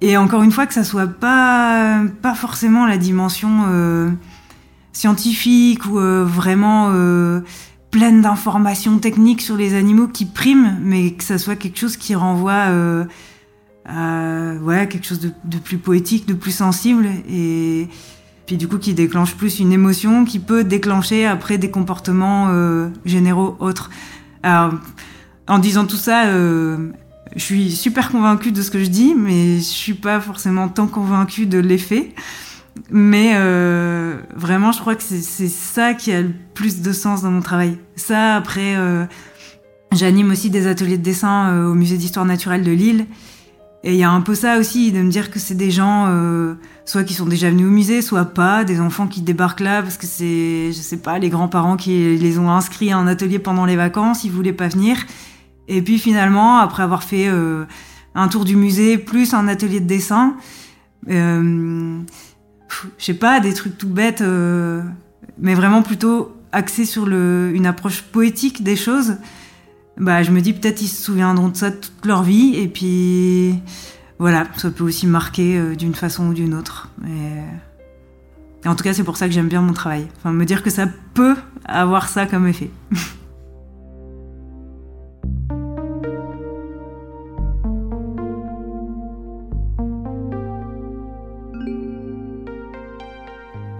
Et 0.00 0.16
encore 0.16 0.44
une 0.44 0.52
fois, 0.52 0.66
que 0.66 0.74
ça 0.74 0.84
soit 0.84 1.08
pas, 1.08 2.00
pas 2.22 2.34
forcément 2.36 2.86
la 2.86 2.96
dimension 2.96 3.64
euh, 3.66 4.08
scientifique 4.92 5.84
ou 5.86 5.98
euh, 5.98 6.24
vraiment 6.24 6.90
euh, 6.92 7.40
pleine 7.90 8.22
d'informations 8.22 8.98
techniques 8.98 9.40
sur 9.40 9.56
les 9.56 9.74
animaux 9.74 10.06
qui 10.06 10.26
priment, 10.26 10.78
mais 10.80 11.14
que 11.14 11.24
ça 11.24 11.38
soit 11.38 11.56
quelque 11.56 11.80
chose 11.80 11.96
qui 11.96 12.14
renvoie 12.14 12.68
euh, 13.90 14.58
ouais, 14.60 14.88
quelque 14.88 15.06
chose 15.06 15.20
de, 15.20 15.30
de, 15.44 15.58
plus 15.58 15.78
poétique, 15.78 16.26
de 16.26 16.34
plus 16.34 16.52
sensible, 16.52 17.06
et 17.28 17.88
puis 18.46 18.56
du 18.56 18.68
coup 18.68 18.78
qui 18.78 18.94
déclenche 18.94 19.34
plus 19.34 19.60
une 19.60 19.72
émotion, 19.72 20.24
qui 20.24 20.38
peut 20.38 20.64
déclencher 20.64 21.26
après 21.26 21.58
des 21.58 21.70
comportements 21.70 22.48
euh, 22.48 22.88
généraux 23.04 23.56
autres. 23.60 23.90
Alors, 24.42 24.74
en 25.46 25.58
disant 25.58 25.86
tout 25.86 25.96
ça, 25.96 26.26
euh, 26.26 26.90
je 27.36 27.40
suis 27.40 27.70
super 27.70 28.10
convaincue 28.10 28.52
de 28.52 28.62
ce 28.62 28.70
que 28.70 28.82
je 28.82 28.88
dis, 28.88 29.14
mais 29.14 29.56
je 29.56 29.62
suis 29.62 29.94
pas 29.94 30.20
forcément 30.20 30.68
tant 30.68 30.86
convaincue 30.86 31.46
de 31.46 31.58
l'effet. 31.58 32.14
Mais 32.90 33.32
euh, 33.34 34.16
vraiment, 34.34 34.72
je 34.72 34.80
crois 34.80 34.94
que 34.94 35.02
c'est 35.02 35.48
ça 35.48 35.94
qui 35.94 36.12
a 36.12 36.22
le 36.22 36.32
plus 36.54 36.80
de 36.80 36.92
sens 36.92 37.22
dans 37.22 37.30
mon 37.30 37.40
travail. 37.40 37.78
Ça, 37.96 38.36
après, 38.36 38.76
euh, 38.76 39.04
j'anime 39.92 40.30
aussi 40.30 40.50
des 40.50 40.66
ateliers 40.66 40.98
de 40.98 41.02
dessin 41.02 41.50
euh, 41.50 41.70
au 41.70 41.74
musée 41.74 41.96
d'histoire 41.96 42.24
naturelle 42.24 42.62
de 42.62 42.72
Lille. 42.72 43.06
Et 43.84 43.92
il 43.92 43.98
y 43.98 44.02
a 44.02 44.10
un 44.10 44.20
peu 44.20 44.34
ça 44.34 44.58
aussi, 44.58 44.90
de 44.90 45.00
me 45.00 45.10
dire 45.10 45.30
que 45.30 45.38
c'est 45.38 45.54
des 45.54 45.70
gens, 45.70 46.06
euh, 46.08 46.54
soit 46.84 47.04
qui 47.04 47.14
sont 47.14 47.26
déjà 47.26 47.48
venus 47.48 47.66
au 47.66 47.70
musée, 47.70 48.02
soit 48.02 48.24
pas, 48.24 48.64
des 48.64 48.80
enfants 48.80 49.06
qui 49.06 49.22
débarquent 49.22 49.60
là 49.60 49.82
parce 49.82 49.96
que 49.96 50.06
c'est, 50.06 50.72
je 50.72 50.80
sais 50.80 50.96
pas, 50.96 51.18
les 51.18 51.28
grands-parents 51.28 51.76
qui 51.76 52.16
les 52.16 52.38
ont 52.38 52.50
inscrits 52.50 52.90
à 52.90 52.98
un 52.98 53.06
atelier 53.06 53.38
pendant 53.38 53.66
les 53.66 53.76
vacances, 53.76 54.24
ils 54.24 54.32
voulaient 54.32 54.52
pas 54.52 54.68
venir. 54.68 54.96
Et 55.68 55.82
puis 55.82 55.98
finalement, 55.98 56.58
après 56.58 56.82
avoir 56.82 57.04
fait 57.04 57.28
euh, 57.28 57.66
un 58.14 58.28
tour 58.28 58.44
du 58.44 58.56
musée 58.56 58.98
plus 58.98 59.32
un 59.34 59.46
atelier 59.46 59.80
de 59.80 59.86
dessin, 59.86 60.36
euh, 61.08 61.98
je 62.98 63.04
sais 63.04 63.14
pas, 63.14 63.38
des 63.40 63.54
trucs 63.54 63.78
tout 63.78 63.88
bêtes, 63.88 64.22
euh, 64.22 64.82
mais 65.38 65.54
vraiment 65.54 65.82
plutôt 65.82 66.34
axés 66.52 66.84
sur 66.84 67.06
le, 67.06 67.52
une 67.54 67.66
approche 67.66 68.02
poétique 68.02 68.62
des 68.62 68.76
choses 68.76 69.16
bah, 69.98 70.22
je 70.22 70.30
me 70.30 70.40
dis 70.40 70.52
peut-être 70.52 70.80
ils 70.82 70.88
se 70.88 71.02
souviendront 71.02 71.48
de 71.48 71.56
ça 71.56 71.70
toute 71.70 72.04
leur 72.04 72.22
vie 72.22 72.54
et 72.56 72.68
puis 72.68 73.54
voilà, 74.18 74.46
ça 74.56 74.70
peut 74.70 74.84
aussi 74.84 75.06
marquer 75.06 75.58
euh, 75.58 75.74
d'une 75.76 75.94
façon 75.94 76.28
ou 76.28 76.34
d'une 76.34 76.54
autre. 76.54 76.88
En 78.66 78.74
tout 78.74 78.82
cas, 78.84 78.92
c'est 78.92 79.04
pour 79.04 79.16
ça 79.16 79.26
que 79.28 79.32
j'aime 79.32 79.48
bien 79.48 79.62
mon 79.62 79.72
travail. 79.72 80.08
Enfin, 80.18 80.32
me 80.32 80.44
dire 80.44 80.62
que 80.62 80.70
ça 80.70 80.86
peut 81.14 81.36
avoir 81.64 82.08
ça 82.08 82.26
comme 82.26 82.46
effet. 82.48 82.70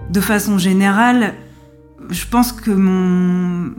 de 0.09 0.21
façon 0.21 0.57
générale, 0.57 1.35
je 2.09 2.25
pense 2.25 2.51
que 2.51 2.71
mon, 2.71 3.71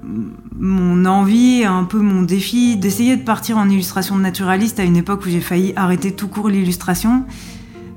mon 0.60 1.06
envie, 1.06 1.64
un 1.64 1.84
peu 1.84 1.98
mon 1.98 2.20
défi, 2.20 2.76
d'essayer 2.76 3.16
de 3.16 3.22
partir 3.22 3.56
en 3.56 3.68
illustration 3.68 4.16
naturaliste 4.16 4.78
à 4.78 4.84
une 4.84 4.96
époque 4.96 5.24
où 5.24 5.30
j'ai 5.30 5.40
failli 5.40 5.72
arrêter 5.74 6.12
tout 6.12 6.28
court 6.28 6.50
l'illustration, 6.50 7.24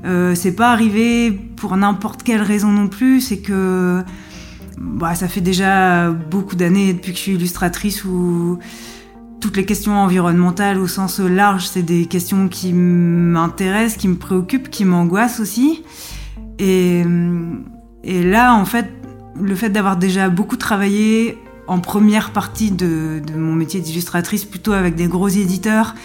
euh, 0.05 0.33
c'est 0.33 0.55
pas 0.55 0.71
arrivé 0.71 1.31
pour 1.31 1.75
n'importe 1.75 2.23
quelle 2.23 2.41
raison 2.41 2.69
non 2.69 2.87
plus, 2.87 3.19
c'est 3.19 3.39
que 3.39 4.01
bah, 4.77 5.13
ça 5.13 5.27
fait 5.27 5.41
déjà 5.41 6.09
beaucoup 6.11 6.55
d'années 6.55 6.93
depuis 6.93 7.11
que 7.11 7.17
je 7.17 7.23
suis 7.23 7.33
illustratrice 7.33 8.05
où 8.05 8.59
toutes 9.41 9.57
les 9.57 9.65
questions 9.65 9.97
environnementales 9.97 10.79
au 10.79 10.87
sens 10.87 11.19
large, 11.19 11.67
c'est 11.67 11.83
des 11.83 12.05
questions 12.05 12.47
qui 12.47 12.71
m'intéressent, 12.71 13.97
qui 13.97 14.07
me 14.07 14.15
préoccupent, 14.15 14.69
qui 14.69 14.85
m'angoissent 14.85 15.41
aussi. 15.41 15.83
Et, 16.59 17.03
et 18.05 18.23
là, 18.23 18.55
en 18.55 18.63
fait, 18.63 18.89
le 19.37 19.53
fait 19.55 19.69
d'avoir 19.69 19.97
déjà 19.97 20.29
beaucoup 20.29 20.55
travaillé 20.55 21.37
en 21.67 21.79
première 21.79 22.31
partie 22.31 22.71
de, 22.71 23.21
mon 23.35 23.53
métier 23.53 23.79
d'illustratrice, 23.79 24.45
plutôt 24.45 24.73
avec 24.73 24.95
des 24.95 25.07
gros 25.07 25.27
éditeurs 25.27 25.95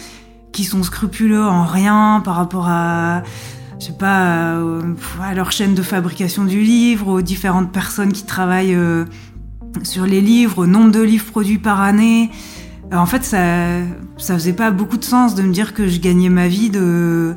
qui 0.51 0.63
sont 0.63 0.83
scrupuleux 0.83 1.45
en 1.45 1.65
rien 1.65 2.21
par 2.23 2.35
rapport 2.35 2.67
à, 2.67 3.23
je 3.79 3.87
sais 3.87 3.97
pas, 3.97 4.57
à 5.21 5.33
leur 5.35 5.51
chaîne 5.51 5.75
de 5.75 5.81
fabrication 5.81 6.45
du 6.45 6.61
livre, 6.61 7.07
aux 7.07 7.21
différentes 7.21 7.71
personnes 7.71 8.11
qui 8.11 8.23
travaillent 8.23 8.75
euh, 8.75 9.05
sur 9.83 10.05
les 10.05 10.21
livres, 10.21 10.59
au 10.59 10.67
nombre 10.67 10.91
de 10.91 11.01
livres 11.01 11.25
produits 11.25 11.59
par 11.59 11.81
année. 11.81 12.31
En 12.91 13.05
fait, 13.05 13.23
ça, 13.23 13.81
ça 14.17 14.33
faisait 14.33 14.53
pas 14.53 14.71
beaucoup 14.71 14.97
de 14.97 15.03
sens 15.03 15.35
de 15.35 15.43
me 15.43 15.53
dire 15.53 15.73
que 15.73 15.87
je 15.87 15.99
gagnais 15.99 16.29
ma 16.29 16.47
vie 16.47 16.69
de 16.69 17.35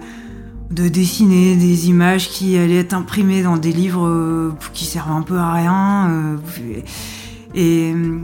de 0.70 0.88
dessiner 0.88 1.54
des 1.54 1.88
images 1.88 2.30
qui 2.30 2.56
allaient 2.56 2.78
être 2.78 2.94
imprimées 2.94 3.42
dans 3.42 3.58
des 3.58 3.72
livres 3.72 4.06
euh, 4.06 4.54
qui 4.72 4.86
servent 4.86 5.12
un 5.12 5.20
peu 5.20 5.36
à 5.36 5.52
rien. 5.52 6.38
Euh, 7.56 8.18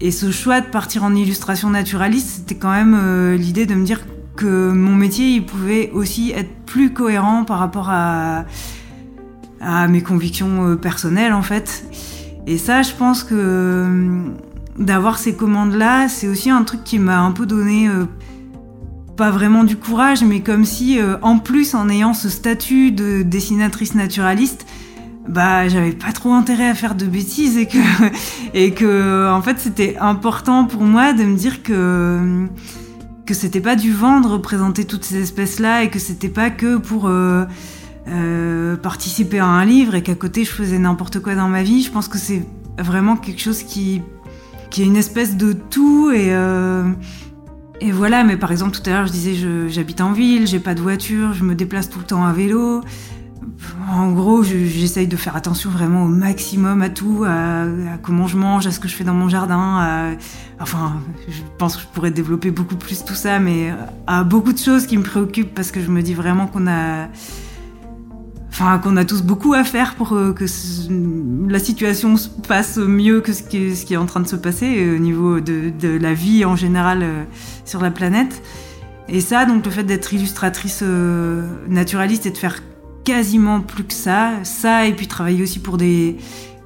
et, 0.00 0.10
ce 0.10 0.30
choix 0.30 0.60
de 0.60 0.66
partir 0.66 1.04
en 1.04 1.14
illustration 1.14 1.70
naturaliste, 1.70 2.28
c'était 2.38 2.54
quand 2.54 2.70
même 2.70 2.98
euh, 3.00 3.36
l'idée 3.36 3.66
de 3.66 3.74
me 3.74 3.84
dire 3.84 4.00
que 4.36 4.72
mon 4.72 4.94
métier, 4.94 5.28
il 5.28 5.44
pouvait 5.44 5.90
aussi 5.92 6.32
être 6.32 6.50
plus 6.66 6.92
cohérent 6.92 7.44
par 7.44 7.58
rapport 7.58 7.88
à, 7.90 8.44
mes 9.88 10.00
convictions 10.00 10.76
personnelles, 10.78 11.34
en 11.34 11.42
fait. 11.42 11.84
Et 12.46 12.56
ça, 12.56 12.80
je 12.80 12.92
pense 12.92 13.22
que 13.22 14.24
d'avoir 14.78 15.18
ces 15.18 15.34
commandes-là, 15.34 16.08
c'est 16.08 16.28
aussi 16.28 16.48
un 16.48 16.62
truc 16.62 16.82
qui 16.82 16.98
m'a 16.98 17.20
un 17.20 17.32
peu 17.32 17.44
donné 17.44 17.90
pas 19.20 19.30
vraiment 19.30 19.64
du 19.64 19.76
courage, 19.76 20.24
mais 20.24 20.40
comme 20.40 20.64
si, 20.64 20.98
euh, 20.98 21.18
en 21.20 21.38
plus, 21.38 21.74
en 21.74 21.90
ayant 21.90 22.14
ce 22.14 22.30
statut 22.30 22.90
de 22.90 23.20
dessinatrice 23.20 23.94
naturaliste, 23.94 24.64
bah 25.30 25.68
j'avais 25.68 25.92
pas 25.92 26.12
trop 26.12 26.32
intérêt 26.32 26.68
à 26.68 26.74
faire 26.74 26.94
de 26.94 27.06
bêtises 27.06 27.56
et 27.56 27.66
que 27.66 27.78
et 28.54 28.72
que 28.74 29.30
en 29.30 29.40
fait 29.42 29.58
c'était 29.58 29.96
important 29.98 30.64
pour 30.64 30.82
moi 30.82 31.12
de 31.12 31.22
me 31.22 31.36
dire 31.36 31.62
que 31.62 32.46
que 33.26 33.34
c'était 33.34 33.60
pas 33.60 33.76
du 33.76 33.92
vent 33.92 34.20
de 34.20 34.26
représenter 34.26 34.84
toutes 34.84 35.04
ces 35.04 35.22
espèces 35.22 35.60
là 35.60 35.84
et 35.84 35.90
que 35.90 36.00
c'était 36.00 36.28
pas 36.28 36.50
que 36.50 36.76
pour 36.76 37.06
euh, 37.06 37.44
euh, 38.08 38.76
participer 38.76 39.38
à 39.38 39.46
un 39.46 39.64
livre 39.64 39.94
et 39.94 40.02
qu'à 40.02 40.16
côté 40.16 40.44
je 40.44 40.50
faisais 40.50 40.78
n'importe 40.78 41.20
quoi 41.20 41.36
dans 41.36 41.48
ma 41.48 41.62
vie 41.62 41.82
je 41.82 41.92
pense 41.92 42.08
que 42.08 42.18
c'est 42.18 42.44
vraiment 42.78 43.16
quelque 43.16 43.40
chose 43.40 43.62
qui 43.62 44.02
qui 44.70 44.82
est 44.82 44.86
une 44.86 44.96
espèce 44.96 45.36
de 45.36 45.52
tout 45.52 46.10
et 46.10 46.34
et 47.82 47.92
voilà, 47.92 48.24
mais 48.24 48.36
par 48.36 48.52
exemple, 48.52 48.78
tout 48.78 48.82
à 48.90 48.92
l'heure, 48.92 49.06
je 49.06 49.12
disais, 49.12 49.34
j'habite 49.68 50.02
en 50.02 50.12
ville, 50.12 50.46
j'ai 50.46 50.60
pas 50.60 50.74
de 50.74 50.82
voiture, 50.82 51.32
je 51.32 51.44
me 51.44 51.54
déplace 51.54 51.88
tout 51.88 51.98
le 51.98 52.04
temps 52.04 52.26
à 52.26 52.32
vélo. 52.34 52.82
En 53.90 54.12
gros, 54.12 54.44
j'essaye 54.44 55.08
de 55.08 55.16
faire 55.16 55.34
attention 55.34 55.68
vraiment 55.68 56.04
au 56.04 56.08
maximum 56.08 56.80
à 56.80 56.88
tout, 56.90 57.24
à, 57.26 57.64
comment 58.02 58.28
je 58.28 58.36
mange, 58.36 58.66
à 58.66 58.70
ce 58.70 58.78
que 58.78 58.86
je 58.86 58.94
fais 58.94 59.02
dans 59.02 59.14
mon 59.14 59.28
jardin. 59.28 60.14
enfin, 60.60 61.00
je 61.28 61.40
pense 61.58 61.76
que 61.76 61.82
je 61.82 61.88
pourrais 61.88 62.12
développer 62.12 62.52
beaucoup 62.52 62.76
plus 62.76 63.04
tout 63.04 63.14
ça, 63.14 63.40
mais 63.40 63.74
à 64.06 64.22
beaucoup 64.22 64.52
de 64.52 64.58
choses 64.58 64.86
qui 64.86 64.96
me 64.96 65.02
préoccupent 65.02 65.54
parce 65.54 65.72
que 65.72 65.80
je 65.80 65.90
me 65.90 66.02
dis 66.02 66.14
vraiment 66.14 66.46
qu'on 66.46 66.68
a 66.68 67.08
enfin 68.60 68.78
qu'on 68.78 68.96
a 68.96 69.04
tous 69.04 69.22
beaucoup 69.22 69.54
à 69.54 69.64
faire 69.64 69.94
pour 69.94 70.12
euh, 70.12 70.32
que 70.32 70.44
la 71.48 71.58
situation 71.58 72.16
se 72.16 72.28
passe 72.28 72.76
mieux 72.76 73.20
que 73.20 73.32
ce 73.32 73.42
qui, 73.42 73.94
est, 73.94 73.96
en 73.96 74.06
train 74.06 74.20
de 74.20 74.26
se 74.26 74.36
passer 74.36 74.84
euh, 74.84 74.96
au 74.96 74.98
niveau 74.98 75.40
de, 75.40 75.70
de, 75.70 75.88
la 75.88 76.12
vie 76.12 76.44
en 76.44 76.56
général 76.56 77.00
euh, 77.02 77.24
sur 77.64 77.80
la 77.80 77.90
planète. 77.90 78.42
Et 79.08 79.20
ça, 79.20 79.44
donc 79.44 79.64
le 79.64 79.70
fait 79.70 79.82
d'être 79.82 80.12
illustratrice 80.14 80.84
naturaliste 81.68 82.26
et 82.26 82.30
de 82.30 82.38
faire 82.38 82.60
quasiment 83.04 83.60
plus 83.60 83.84
que 83.84 83.94
ça, 83.94 84.32
ça 84.44 84.86
et 84.86 84.92
puis 84.92 85.06
travailler 85.06 85.42
aussi 85.42 85.58
pour 85.58 85.76
des, 85.76 86.16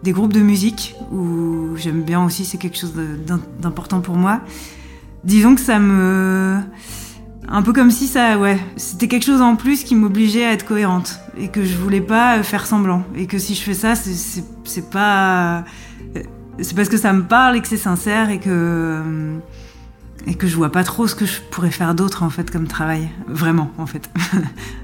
groupes 0.04 0.32
de 0.32 0.40
musique 0.40 0.94
où 1.12 1.76
j'aime 1.76 2.02
bien 2.02 2.24
aussi, 2.24 2.44
c'est 2.44 2.58
quelque 2.58 2.76
chose 2.76 2.94
d'important 3.60 4.00
pour 4.00 4.16
moi. 4.16 4.40
disons 5.24 5.54
que 5.54 5.60
ça 5.60 5.78
me 5.78 6.60
un 7.48 7.62
peu 7.62 7.72
comme 7.72 7.90
si 7.90 8.06
ça, 8.06 8.38
ouais, 8.38 8.58
c'était 8.76 9.08
quelque 9.08 9.24
chose 9.24 9.42
en 9.42 9.56
plus 9.56 9.84
qui 9.84 9.94
m'obligeait 9.94 10.46
à 10.46 10.52
être 10.52 10.64
cohérente 10.64 11.20
et 11.36 11.48
que 11.48 11.62
je 11.64 11.76
voulais 11.76 12.00
pas 12.00 12.42
faire 12.42 12.66
semblant 12.66 13.04
et 13.16 13.26
que 13.26 13.38
si 13.38 13.54
je 13.54 13.62
fais 13.62 13.74
ça, 13.74 13.94
c'est 13.94 14.90
pas, 14.90 15.64
c'est 16.60 16.74
parce 16.74 16.88
que 16.88 16.96
ça 16.96 17.12
me 17.12 17.22
parle 17.22 17.56
et 17.56 17.60
que 17.60 17.68
c'est 17.68 17.76
sincère 17.76 18.30
et 18.30 18.38
que 18.38 19.02
et 20.26 20.36
que 20.36 20.46
je 20.46 20.56
vois 20.56 20.72
pas 20.72 20.84
trop 20.84 21.06
ce 21.06 21.14
que 21.14 21.26
je 21.26 21.40
pourrais 21.50 21.70
faire 21.70 21.94
d'autre 21.94 22.22
en 22.22 22.30
fait 22.30 22.50
comme 22.50 22.66
travail, 22.66 23.10
vraiment 23.28 23.70
en 23.78 23.86
fait. 23.86 24.10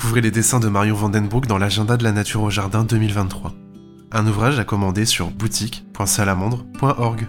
Découvrez 0.00 0.22
les 0.22 0.30
dessins 0.30 0.60
de 0.60 0.68
Marion 0.68 0.94
Vandenbroek 0.94 1.46
dans 1.46 1.58
l'agenda 1.58 1.98
de 1.98 2.04
la 2.04 2.12
nature 2.12 2.40
au 2.40 2.48
jardin 2.48 2.84
2023. 2.84 3.52
Un 4.12 4.26
ouvrage 4.26 4.58
à 4.58 4.64
commander 4.64 5.04
sur 5.04 5.30
boutique.salamandre.org. 5.30 7.28